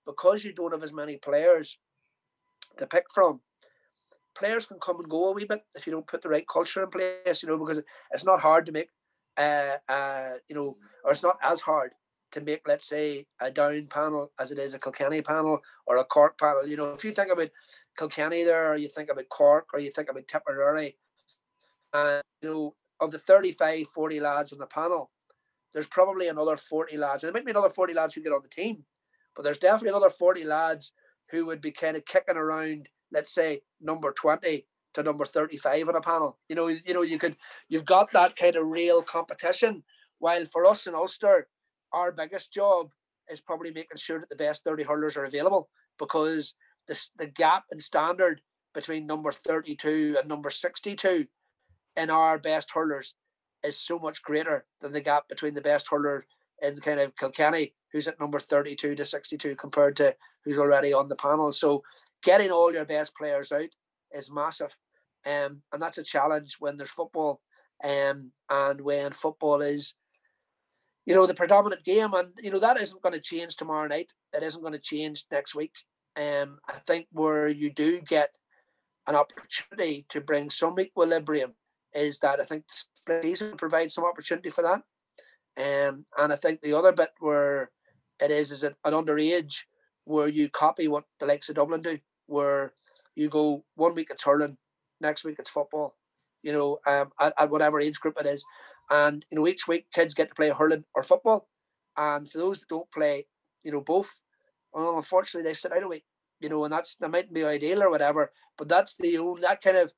[0.05, 1.77] because you don't have as many players
[2.77, 3.41] to pick from,
[4.37, 6.83] players can come and go a wee bit if you don't put the right culture
[6.83, 8.89] in place, you know, because it's not hard to make,
[9.37, 11.91] uh, uh, you know, or it's not as hard
[12.31, 16.03] to make, let's say, a down panel as it is a Kilkenny panel or a
[16.03, 16.67] Cork panel.
[16.67, 17.49] You know, if you think about
[17.97, 20.97] Kilkenny there, or you think about Cork, or you think about Tipperary,
[21.93, 25.11] and, you know, of the 35, 40 lads on the panel,
[25.73, 28.41] there's probably another 40 lads, and it might be another 40 lads who get on
[28.41, 28.83] the team,
[29.35, 30.91] but there's definitely another 40 lads
[31.29, 35.95] who would be kind of kicking around, let's say, number 20 to number 35 on
[35.95, 36.37] a panel.
[36.49, 37.35] You know, you know, you could
[37.69, 39.83] you've got that kind of real competition.
[40.19, 41.47] While for us in Ulster,
[41.93, 42.89] our biggest job
[43.29, 46.55] is probably making sure that the best 30 hurlers are available because
[46.87, 48.41] the, the gap in standard
[48.73, 51.27] between number 32 and number 62
[51.95, 53.15] in our best hurlers
[53.63, 56.25] is so much greater than the gap between the best hurler
[56.61, 61.07] in kind of Kilkenny, who's at number 32 to 62, compared to who's already on
[61.07, 61.51] the panel.
[61.51, 61.83] So
[62.23, 63.69] getting all your best players out
[64.11, 64.75] is massive.
[65.25, 67.41] Um, and that's a challenge when there's football
[67.83, 69.95] um, and when football is,
[71.05, 72.13] you know, the predominant game.
[72.13, 74.11] And, you know, that isn't going to change tomorrow night.
[74.33, 75.73] That isn't going to change next week.
[76.15, 78.35] Um, I think where you do get
[79.07, 81.53] an opportunity to bring some equilibrium
[81.93, 84.81] is that I think split season provides some opportunity for that.
[85.57, 87.71] Um, and I think the other bit where
[88.21, 89.63] it is is an underage
[90.07, 92.73] where you copy what the likes of Dublin do, where
[93.15, 94.57] you go one week it's hurling,
[95.01, 95.95] next week it's football,
[96.43, 98.45] you know, um, at, at whatever age group it is.
[98.89, 101.49] And, you know, each week kids get to play hurling or football.
[101.97, 103.27] And for those that don't play,
[103.63, 104.21] you know, both,
[104.73, 106.05] well, unfortunately they sit out a week,
[106.39, 109.61] you know, and that's, that mightn't be ideal or whatever, but that's the only, that
[109.61, 109.91] kind of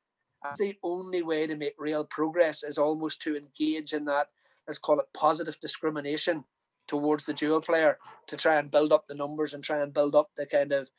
[0.57, 4.27] the only way to make real progress is almost to engage in that,
[4.67, 6.45] let's call it positive discrimination
[6.89, 7.97] towards the dual player
[8.27, 10.89] to try and build up the numbers and try and build up the kind of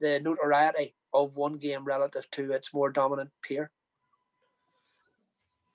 [0.00, 3.70] the notoriety of one game relative to its more dominant peer.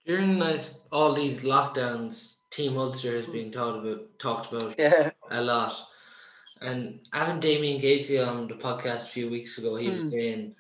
[0.06, 5.12] During this, all these lockdowns, Team Ulster has been talked about talked about yeah.
[5.30, 5.76] a lot.
[6.62, 9.94] And having Damien Casey on the podcast a few weeks ago, he mm.
[9.94, 10.10] was hmm.
[10.10, 10.56] saying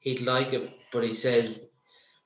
[0.00, 1.70] he'd like it, but he says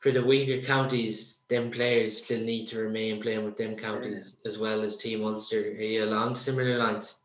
[0.01, 4.59] for the weaker counties, them players still need to remain playing with them counties as
[4.59, 5.61] well as Team Ulster.
[5.61, 7.17] Are you along similar lines?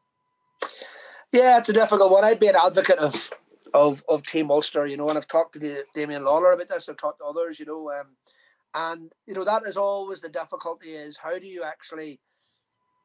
[1.32, 2.24] Yeah, it's a difficult one.
[2.24, 3.30] I'd be an advocate of
[3.74, 6.88] of of Team Ulster, you know, and I've talked to the, Damien Lawler about this.
[6.88, 8.08] I've talked to others, you know, um,
[8.74, 12.20] and you know that is always the difficulty is how do you actually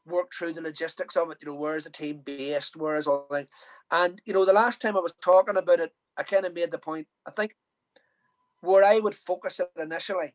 [0.07, 1.39] work through the logistics of it?
[1.41, 2.77] You know, where is the team based?
[2.77, 3.49] Where is all that?
[3.91, 6.71] And you know, the last time I was talking about it, I kind of made
[6.71, 7.07] the point.
[7.27, 7.57] I think
[8.61, 10.35] where I would focus it initially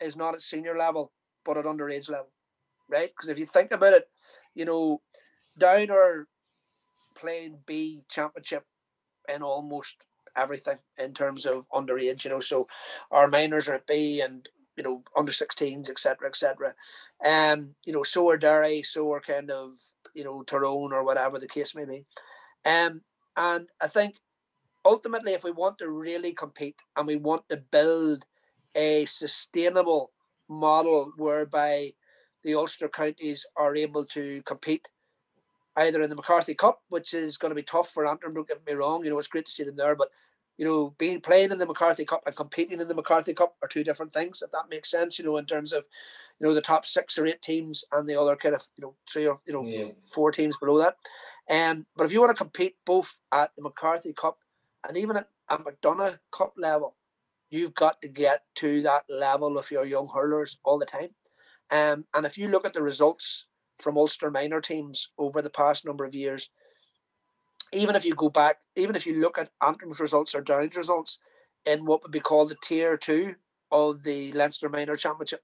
[0.00, 1.12] is not at senior level,
[1.44, 2.32] but at underage level,
[2.88, 3.08] right?
[3.08, 4.08] Because if you think about it,
[4.54, 5.00] you know,
[5.58, 6.26] down or
[7.16, 8.64] playing B championship
[9.32, 9.96] in almost
[10.36, 12.40] everything in terms of underage, you know.
[12.40, 12.66] So
[13.10, 16.74] our minors are at B and you know under 16s, etc., etc.
[17.24, 19.72] Um, you know, so are Derry, so are kind of
[20.14, 22.06] you know Tyrone or whatever the case may be.
[22.64, 23.02] Um,
[23.36, 24.16] and I think
[24.84, 28.24] ultimately, if we want to really compete and we want to build
[28.74, 30.12] a sustainable
[30.48, 31.92] model whereby
[32.42, 34.90] the Ulster counties are able to compete
[35.76, 38.66] either in the McCarthy Cup, which is going to be tough for Antrim, don't get
[38.66, 40.10] me wrong, you know, it's great to see them there, but
[40.60, 43.68] you know, being playing in the McCarthy Cup and competing in the McCarthy Cup are
[43.68, 45.84] two different things, if that makes sense, you know, in terms of,
[46.38, 48.94] you know, the top six or eight teams and the other kind of, you know,
[49.10, 49.86] three or, you know, yeah.
[50.12, 50.96] four teams below that.
[51.48, 54.36] Um, but if you want to compete both at the McCarthy Cup
[54.86, 56.96] and even at a McDonagh Cup level,
[57.50, 61.10] you've got to get to that level of your young hurlers all the time.
[61.70, 63.46] Um, and if you look at the results
[63.78, 66.50] from Ulster minor teams over the past number of years,
[67.72, 71.18] even if you go back, even if you look at Antrim's results or Down's results
[71.64, 73.34] in what would be called the tier two
[73.70, 75.42] of the Leinster Minor Championship,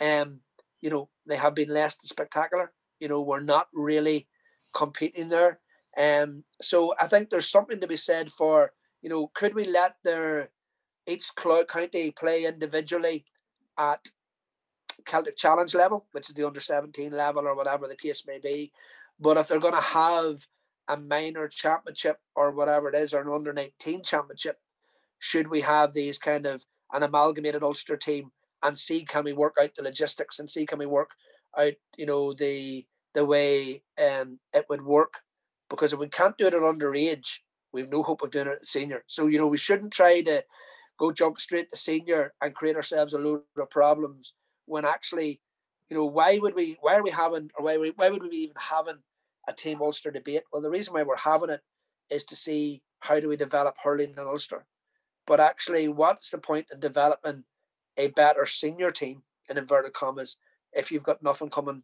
[0.00, 0.40] um,
[0.80, 2.72] you know, they have been less than spectacular.
[3.00, 4.28] You know, we're not really
[4.72, 5.60] competing there.
[5.98, 9.96] Um, so I think there's something to be said for, you know, could we let
[10.04, 10.50] their
[11.06, 13.24] each county play individually
[13.78, 14.06] at
[15.04, 18.72] Celtic Challenge level, which is the under 17 level or whatever the case may be.
[19.18, 20.46] But if they're going to have
[20.88, 24.58] a minor championship or whatever it is, or an under 19 championship,
[25.18, 28.30] should we have these kind of an amalgamated Ulster team
[28.62, 31.10] and see can we work out the logistics and see can we work
[31.58, 35.14] out, you know, the the way um it would work.
[35.70, 37.38] Because if we can't do it at underage,
[37.72, 39.04] we've no hope of doing it at senior.
[39.06, 40.42] So, you know, we shouldn't try to
[40.98, 44.32] go jump straight to senior and create ourselves a load of problems
[44.66, 45.40] when actually,
[45.90, 48.56] you know, why would we why are we having or why why would we even
[48.58, 48.98] having
[49.48, 50.42] a team Ulster debate.
[50.52, 51.62] Well, the reason why we're having it
[52.10, 54.66] is to see how do we develop hurling in Ulster.
[55.26, 57.44] But actually, what's the point in developing
[57.96, 60.36] a better senior team in inverted commas
[60.72, 61.82] if you've got nothing coming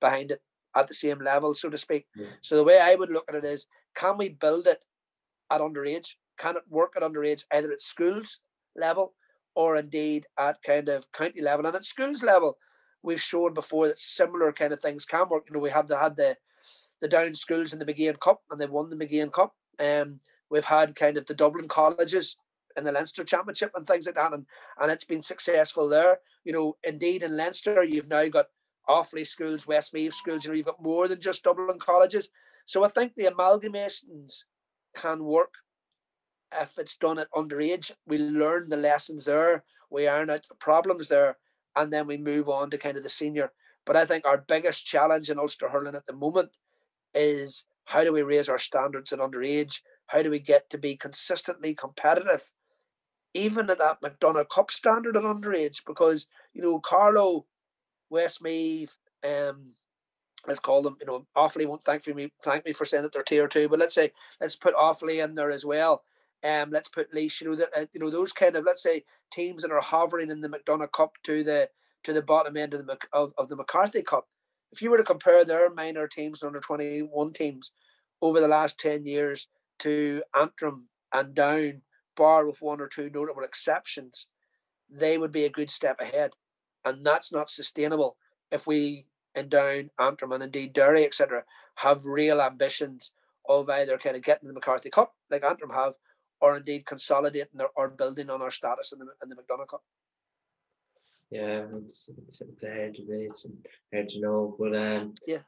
[0.00, 0.40] behind it
[0.74, 2.06] at the same level, so to speak?
[2.14, 2.26] Yeah.
[2.40, 4.84] So the way I would look at it is, can we build it
[5.50, 6.14] at underage?
[6.38, 8.40] Can it work at underage, either at schools
[8.76, 9.14] level
[9.54, 11.66] or indeed at kind of county level?
[11.66, 12.56] And at schools level,
[13.02, 15.44] we've shown before that similar kind of things can work.
[15.48, 16.36] You know, we have the, had the
[17.00, 19.54] the down schools in the Mageean Cup and they won the Mageean Cup.
[19.78, 22.36] Um, we've had kind of the Dublin colleges
[22.76, 24.46] in the Leinster Championship and things like that, and,
[24.80, 26.18] and it's been successful there.
[26.44, 28.46] You know, indeed in Leinster, you've now got
[28.88, 32.28] Offaly schools, Westmeath schools, you know, you've got more than just Dublin colleges.
[32.64, 34.44] So I think the amalgamations
[34.96, 35.54] can work
[36.60, 37.92] if it's done at underage.
[38.06, 41.36] We learn the lessons there, we iron out the problems there,
[41.76, 43.52] and then we move on to kind of the senior.
[43.86, 46.56] But I think our biggest challenge in Ulster hurling at the moment
[47.14, 49.80] is how do we raise our standards at underage?
[50.06, 52.50] How do we get to be consistently competitive,
[53.34, 55.84] even at that McDonagh Cup standard at underage?
[55.86, 57.46] Because you know, Carlow,
[58.10, 59.72] Westmeath, um,
[60.46, 63.22] let's call them, you know, Offaly won't thank me thank me for saying that they're
[63.22, 66.02] tier two, but let's say let's put Offaly in there as well.
[66.42, 69.04] Um, let's put Laois, you know, that uh, you know those kind of let's say
[69.30, 71.68] teams that are hovering in the McDonagh Cup to the
[72.04, 74.26] to the bottom end of the of, of the McCarthy Cup
[74.72, 77.72] if you were to compare their minor teams and under 21 teams
[78.22, 79.48] over the last 10 years
[79.80, 81.82] to Antrim and Down,
[82.16, 84.26] bar with one or two notable exceptions,
[84.88, 86.32] they would be a good step ahead.
[86.84, 88.16] And that's not sustainable
[88.50, 91.44] if we in Down, Antrim, and indeed Derry, etc.,
[91.76, 93.12] have real ambitions
[93.48, 95.94] of either kind of getting the McCarthy Cup, like Antrim have,
[96.40, 99.82] or indeed consolidating or, or building on our status in the, in the McDonagh Cup
[101.30, 103.56] yeah, it's, it's hard to rate and
[103.92, 104.56] hard to know.
[104.58, 105.38] But um, yeah,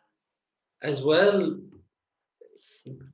[0.81, 1.59] as well,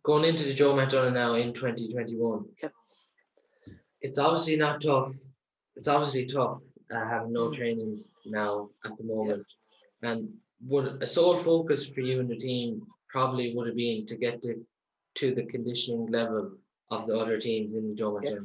[0.02, 2.68] going into the Joe McDonagh now in 2021, yeah.
[4.02, 5.12] it's obviously not tough.
[5.76, 6.58] It's obviously tough
[6.94, 7.56] uh, having no mm.
[7.56, 9.46] training now at the moment.
[10.02, 10.10] Yeah.
[10.10, 10.28] And
[10.66, 14.42] would a sole focus for you and the team probably would have been to get
[14.42, 14.64] to,
[15.16, 16.52] to the conditioning level
[16.90, 18.38] of the other teams in the Joe yeah.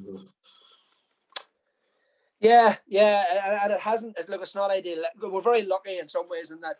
[2.39, 4.17] Yeah, yeah, and it hasn't.
[4.27, 5.01] Look, it's not ideal.
[5.21, 6.75] We're very lucky in some ways in that,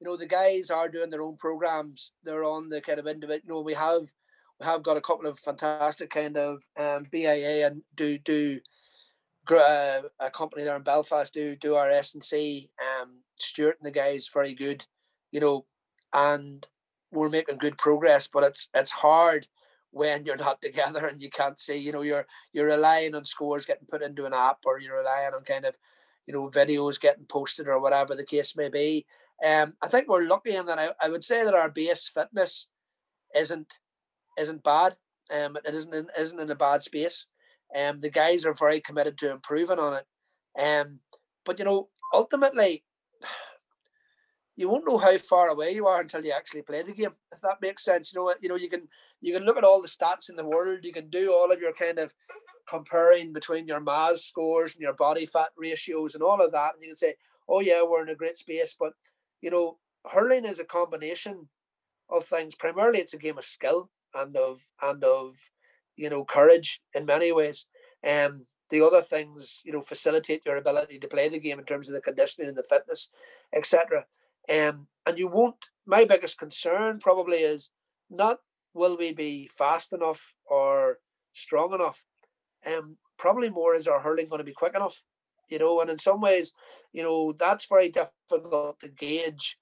[0.00, 2.12] you know, the guys are doing their own programs.
[2.24, 3.42] They're on the kind of individual.
[3.44, 4.10] You know, we have
[4.58, 8.58] we have got a couple of fantastic kind of um, BIA and do do
[9.50, 12.68] uh, a company there in Belfast do do our S and C.
[12.80, 14.84] Um, Stuart and the guys very good,
[15.30, 15.66] you know,
[16.12, 16.66] and
[17.10, 18.26] we're making good progress.
[18.26, 19.46] But it's it's hard
[19.90, 23.66] when you're not together and you can't see, you know, you're you're relying on scores
[23.66, 25.76] getting put into an app or you're relying on kind of,
[26.26, 29.06] you know, videos getting posted or whatever the case may be.
[29.44, 32.68] Um, I think we're lucky in that I, I would say that our base fitness
[33.34, 33.78] isn't
[34.38, 34.96] isn't bad.
[35.32, 37.26] Um, it isn't in, isn't in a bad space.
[37.78, 40.60] Um, the guys are very committed to improving on it.
[40.60, 41.00] Um,
[41.44, 42.84] but you know, ultimately,
[44.56, 47.14] you won't know how far away you are until you actually play the game.
[47.32, 48.88] If that makes sense, you know, you know, you can
[49.20, 50.80] you can look at all the stats in the world.
[50.82, 52.12] You can do all of your kind of
[52.68, 56.82] comparing between your mass scores and your body fat ratios and all of that, and
[56.82, 57.14] you can say,
[57.48, 58.74] oh yeah, we're in a great space.
[58.78, 58.92] But
[59.40, 59.78] you know,
[60.10, 61.48] hurling is a combination
[62.10, 62.54] of things.
[62.54, 65.36] Primarily, it's a game of skill and of and of
[66.02, 67.66] you know courage in many ways.
[68.06, 71.88] Um, the other things, you know, facilitate your ability to play the game in terms
[71.88, 73.08] of the conditioning and the fitness,
[73.54, 74.06] etc.
[74.48, 75.62] Um, and you won't.
[75.86, 77.70] My biggest concern probably is
[78.10, 78.38] not
[78.74, 80.98] will we be fast enough or
[81.32, 82.04] strong enough.
[82.66, 85.02] Um, probably more is our hurling going to be quick enough,
[85.48, 85.80] you know.
[85.80, 86.52] And in some ways,
[86.92, 89.58] you know, that's very difficult to gauge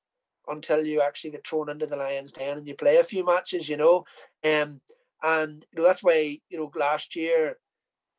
[0.49, 3.69] until you actually get thrown into the Lions Den and you play a few matches,
[3.69, 4.05] you know.
[4.45, 4.81] Um,
[5.23, 7.57] and you know that's why you know last year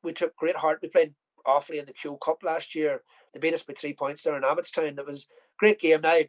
[0.03, 0.79] we took great heart.
[0.81, 1.13] We played
[1.45, 3.01] awfully in the Kehoe Cup last year.
[3.33, 4.97] They beat us by three points there in Abbotstown.
[4.97, 5.27] It was
[5.57, 6.01] great game.
[6.01, 6.19] Now,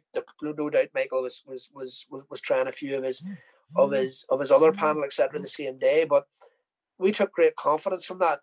[0.41, 3.33] no doubt, Michael was was was was trying a few of his mm-hmm.
[3.75, 4.79] of his of his other mm-hmm.
[4.79, 5.39] panel, etc.
[5.39, 6.05] the same day.
[6.05, 6.25] But
[6.97, 8.39] we took great confidence from that,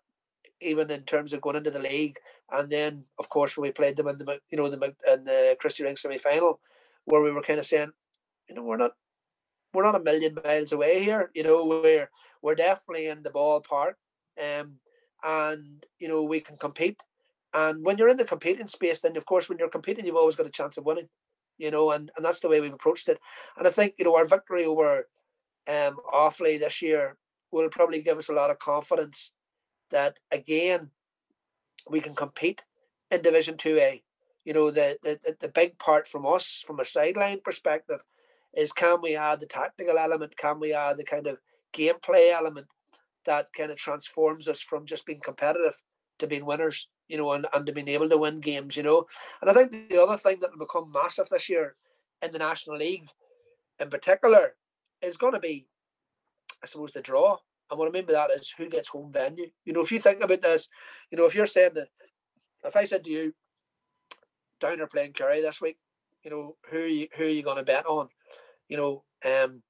[0.61, 2.17] even in terms of going into the league.
[2.51, 5.57] And then, of course, when we played them in the you know the in the
[5.59, 6.59] Christy Ring semi final,
[7.05, 7.91] where we were kind of saying,
[8.49, 8.91] you know, we're not
[9.73, 11.31] we're not a million miles away here.
[11.33, 12.09] You know, we're
[12.41, 13.93] we're definitely in the ballpark.
[14.41, 14.79] Um,
[15.23, 17.01] and you know we can compete.
[17.53, 20.35] And when you're in the competing space, then of course when you're competing, you've always
[20.35, 21.09] got a chance of winning.
[21.57, 23.19] You know, and, and that's the way we've approached it.
[23.57, 25.07] And I think you know our victory over
[25.67, 27.17] um Offaly this year
[27.51, 29.33] will probably give us a lot of confidence
[29.91, 30.89] that again
[31.89, 32.63] we can compete
[33.11, 34.01] in Division Two A.
[34.45, 38.01] You know, the, the the big part from us from a sideline perspective
[38.55, 40.35] is can we add the tactical element?
[40.37, 41.37] Can we add the kind of
[41.73, 42.67] gameplay element
[43.25, 45.79] that kind of transforms us from just being competitive
[46.19, 49.05] to being winners, you know, and, and to being able to win games, you know.
[49.41, 51.75] And I think the other thing that will become massive this year
[52.21, 53.07] in the National League
[53.79, 54.55] in particular
[55.01, 55.67] is going to be,
[56.63, 57.37] I suppose, the draw.
[57.69, 59.47] And what I mean by that is who gets home venue.
[59.65, 60.67] You know, if you think about this,
[61.09, 61.87] you know, if you're saying that,
[62.63, 63.33] if I said to you,
[64.59, 65.77] Downer playing Kerry this week,
[66.23, 68.09] you know, who are you, who are you going to bet on?
[68.71, 69.63] You know, um,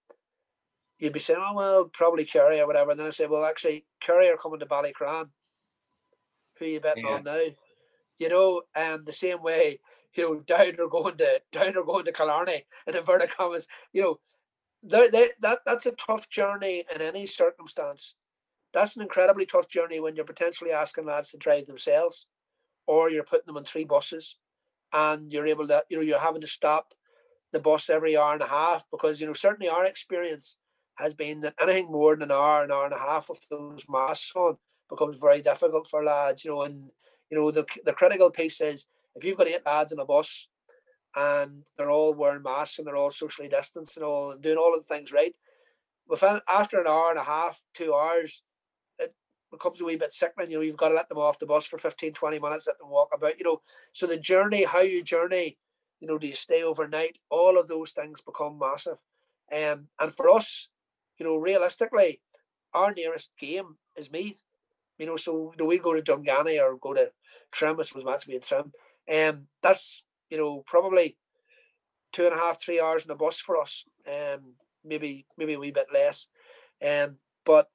[1.00, 2.92] you'd be saying, oh, well, probably Kerry or whatever.
[2.92, 5.30] And then I say, well, actually, Kerry are coming to Ballycran.
[6.60, 7.16] Who are you betting yeah.
[7.16, 7.42] on now?
[8.20, 9.80] You know, um, the same way,
[10.14, 14.04] you know, down or going to down or going to Killarney in inverted commas, you
[14.04, 14.20] know,
[14.84, 18.14] they, they, that that's a tough journey in any circumstance.
[18.72, 22.28] That's an incredibly tough journey when you're potentially asking lads to drive themselves,
[22.86, 24.38] or you're putting them on three buses,
[24.94, 26.94] and you're able to, you know, you're having to stop
[27.52, 30.56] the bus every hour and a half because you know certainly our experience
[30.96, 33.86] has been that anything more than an hour, an hour and a half of those
[33.90, 34.58] masks on
[34.90, 36.92] becomes very difficult for lads, you know, and
[37.30, 38.86] you know, the the critical piece is
[39.16, 40.48] if you've got eight lads in a bus
[41.16, 44.76] and they're all wearing masks and they're all socially distanced and all and doing all
[44.76, 45.34] of the things right,
[46.08, 48.44] within after an hour and a half, two hours,
[49.00, 49.16] it
[49.50, 50.52] becomes a wee bit sickening.
[50.52, 52.78] You know, you've got to let them off the bus for 15, 20 minutes, let
[52.78, 53.62] them walk about, you know.
[53.94, 55.58] So the journey, how you journey,
[56.02, 57.20] you know, do you stay overnight?
[57.30, 58.98] All of those things become massive.
[59.54, 60.68] Um, and for us,
[61.18, 62.20] you know, realistically,
[62.74, 64.42] our nearest game is Meath.
[64.98, 67.12] You know, so you know, we go to Dunganny or go to
[67.52, 68.72] Trim, I suppose that's being Trim.
[69.12, 71.18] Um, that's you know probably
[72.12, 73.84] two and a half, three hours in the bus for us.
[74.08, 76.28] Um, maybe maybe a wee bit less.
[76.86, 77.68] Um, but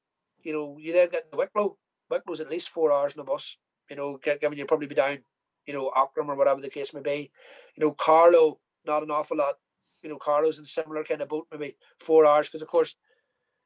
[0.42, 1.76] you know, you then get to Wicklow.
[2.10, 3.56] Wicklow's at least four hours in the bus.
[3.90, 5.18] You know, given you probably be down,
[5.66, 7.30] you know, Aughrim or whatever the case may be.
[7.76, 9.54] You know, Carlow, not an awful lot.
[10.02, 12.96] You know, Carlow's in a similar kind of boat, maybe four hours, because of course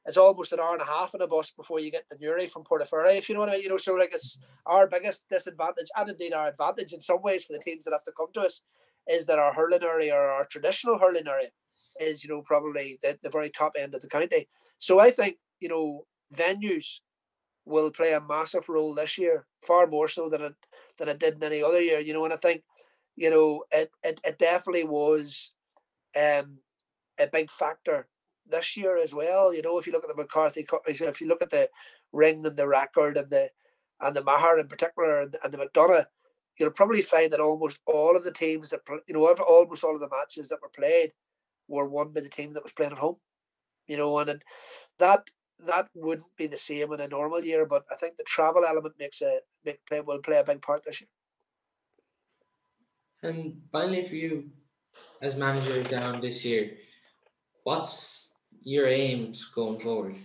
[0.06, 2.46] it's almost an hour and a half in a bus before you get to Newry
[2.46, 3.62] from Portaferry, if you know what I mean.
[3.62, 7.44] You know, so like it's our biggest disadvantage and indeed our advantage in some ways
[7.44, 8.62] for the teams that have to come to us
[9.06, 11.48] is that our hurling area or our traditional hurling area
[12.00, 14.48] is, you know, probably the, the very top end of the county.
[14.78, 17.00] So I think, you know, venues
[17.66, 20.54] will play a massive role this year, far more so than it
[21.00, 21.98] than it did in any other year.
[21.98, 22.62] You know, and I think,
[23.16, 25.50] you know, it it, it definitely was
[26.16, 26.58] um
[27.18, 28.06] a big factor
[28.48, 29.52] this year as well.
[29.52, 31.68] You know, if you look at the McCarthy, if you look at the
[32.12, 33.50] ring and the Rackard and the
[34.00, 36.06] and the Meagher in particular and, and the McDonagh,
[36.58, 40.00] you'll probably find that almost all of the teams that you know, almost all of
[40.00, 41.12] the matches that were played
[41.68, 43.16] were won by the team that was playing at home.
[43.86, 44.42] You know, and, and
[44.98, 45.28] that
[45.66, 48.94] that wouldn't be the same in a normal year, but I think the travel element
[48.98, 51.08] makes a make play will play a big part this year.
[53.22, 54.50] And finally, for you,
[55.20, 56.72] as manager down this year,
[57.64, 58.30] what's
[58.62, 60.16] your aims going forward?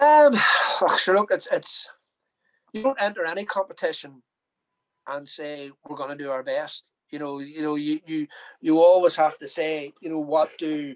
[0.00, 0.36] Um,
[0.98, 1.16] sure.
[1.16, 1.88] Look, it's it's
[2.72, 4.22] you don't enter any competition
[5.06, 6.84] and say we're going to do our best.
[7.10, 8.26] You know, you know, you you
[8.60, 10.94] you always have to say, you know, what do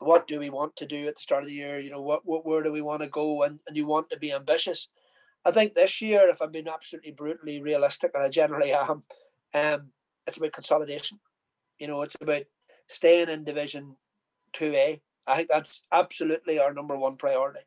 [0.00, 1.78] what do we want to do at the start of the year?
[1.78, 3.42] You know, what, what where do we want to go?
[3.42, 4.88] And, and you want to be ambitious.
[5.44, 9.02] I think this year, if I'm being absolutely brutally realistic, and I generally am,
[9.54, 9.90] um,
[10.26, 11.20] it's about consolidation.
[11.78, 12.42] You know, it's about
[12.88, 13.96] staying in Division
[14.52, 15.00] Two A.
[15.26, 17.60] I think that's absolutely our number one priority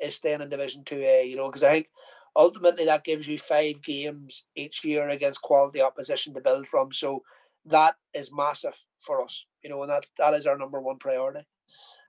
[0.00, 1.24] is staying in Division Two A.
[1.24, 1.88] You know, because I think
[2.34, 6.92] ultimately that gives you five games each year against quality opposition to build from.
[6.92, 7.22] So
[7.66, 9.46] that is massive for us.
[9.62, 11.46] You know, and that that is our number one priority.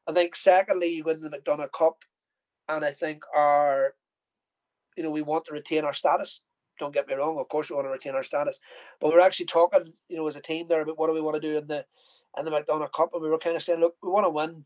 [0.08, 2.04] I think secondly, you win the McDonagh Cup,
[2.68, 3.94] and I think our,
[4.98, 6.42] you know, we want to retain our status.
[6.80, 7.38] Don't get me wrong.
[7.38, 8.60] Of course, we want to retain our status,
[9.00, 11.40] but we're actually talking, you know, as a team there about what do we want
[11.40, 11.86] to do in the
[12.38, 14.66] in the McDonagh Cup, and we were kind of saying, look, we want to win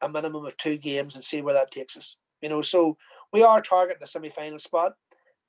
[0.00, 2.16] a minimum of two games and see where that takes us.
[2.42, 2.96] You know, so
[3.32, 4.92] we are targeting the semi-final spot,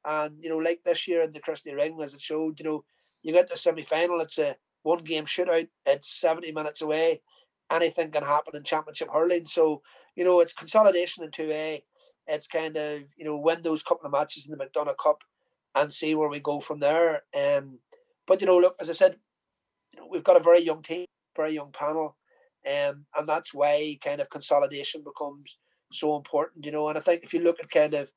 [0.05, 2.83] and you know, like this year in the Christy Ring, as it showed, you know,
[3.23, 7.21] you get to semi-final, it's a one game shootout, it's seventy minutes away
[7.71, 9.45] anything can happen in championship hurling.
[9.45, 9.81] So,
[10.15, 11.83] you know, it's consolidation in 2A.
[12.27, 15.23] It's kind of, you know, win those couple of matches in the McDonagh Cup
[15.75, 17.23] and see where we go from there.
[17.35, 17.79] Um,
[18.25, 19.17] but, you know, look, as I said,
[19.93, 21.05] you know, we've got a very young team,
[21.35, 22.17] very young panel.
[22.65, 25.57] Um, and that's why kind of consolidation becomes
[25.91, 26.89] so important, you know.
[26.89, 28.11] And I think if you look at kind of,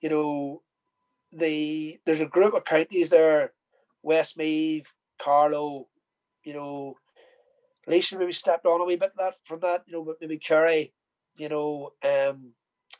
[0.00, 0.62] you know,
[1.32, 3.52] the there's a group of counties there,
[4.02, 5.88] Westmeath, Carlow,
[6.44, 6.94] you know,
[7.86, 10.92] Laois maybe stepped on a wee bit that from that, you know, but maybe Kerry,
[11.36, 12.52] you know, um,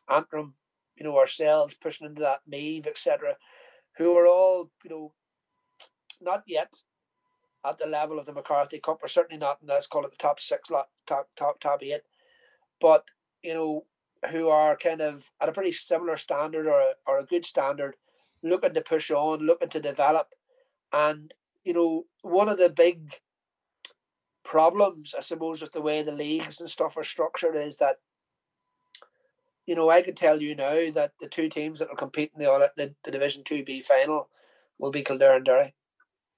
[0.09, 0.55] Antrim,
[0.97, 3.37] you know, ourselves pushing into that Meath, etc.,
[3.97, 5.13] who are all, you know,
[6.21, 6.77] not yet
[7.65, 10.17] at the level of the McCarthy Cup, or certainly not in let's call it the
[10.17, 12.03] top six, lot top top top eight,
[12.81, 13.05] but
[13.43, 13.85] you know,
[14.31, 17.97] who are kind of at a pretty similar standard or a, or a good standard,
[18.43, 20.29] looking to push on, looking to develop,
[20.93, 21.35] and
[21.65, 23.15] you know, one of the big
[24.47, 27.97] problems, I suppose, with the way the leagues and stuff are structured is that,
[29.67, 32.43] you know, I can tell you now that the two teams that will compete in
[32.43, 34.29] the, the, the Division 2B final
[34.79, 35.75] will be Kildare and Derry,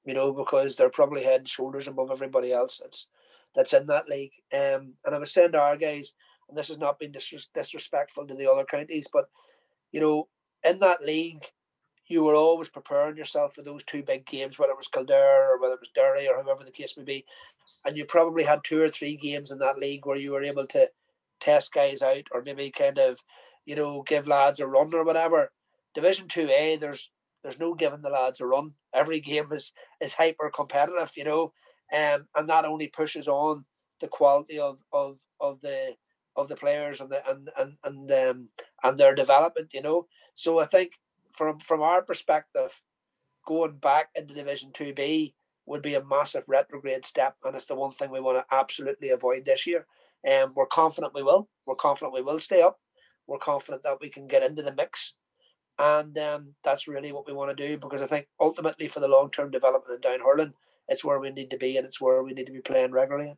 [0.07, 3.09] you know, because they're probably head and shoulders above everybody else that's
[3.55, 4.33] that's in that league.
[4.53, 6.13] Um, and I was saying to our guys,
[6.49, 9.29] and this has not been disres- disrespectful to the other counties, but,
[9.93, 10.29] you know,
[10.65, 11.45] in that league,
[12.09, 15.61] you were always preparing yourself for those two big games, whether it was Kildare or
[15.61, 17.25] whether it was Derry or whoever the case may be.
[17.85, 20.67] And you probably had two or three games in that league where you were able
[20.69, 20.89] to
[21.41, 23.21] test guys out or maybe kind of,
[23.65, 25.53] you know, give lads a run or whatever.
[25.95, 27.11] Division two A, there's
[27.43, 28.73] there's no giving the lads a run.
[28.93, 31.53] Every game is is hyper competitive, you know,
[31.95, 33.65] um, and that only pushes on
[34.01, 35.95] the quality of of of the
[36.37, 38.49] of the players and the and and and um
[38.83, 40.07] and their development, you know.
[40.35, 40.93] So I think
[41.39, 42.83] from from our perspective,
[43.47, 45.35] going back into Division Two B
[45.67, 49.11] would be a massive retrograde step, and it's the one thing we want to absolutely
[49.11, 49.87] avoid this year.
[50.25, 51.49] And um, we're confident we will.
[51.65, 52.81] We're confident we will stay up.
[53.29, 55.15] We're confident that we can get into the mix,
[55.79, 59.09] and um, that's really what we want to do because I think ultimately for the
[59.09, 60.55] long term development in down hurling,
[60.89, 63.37] it's where we need to be and it's where we need to be playing regularly.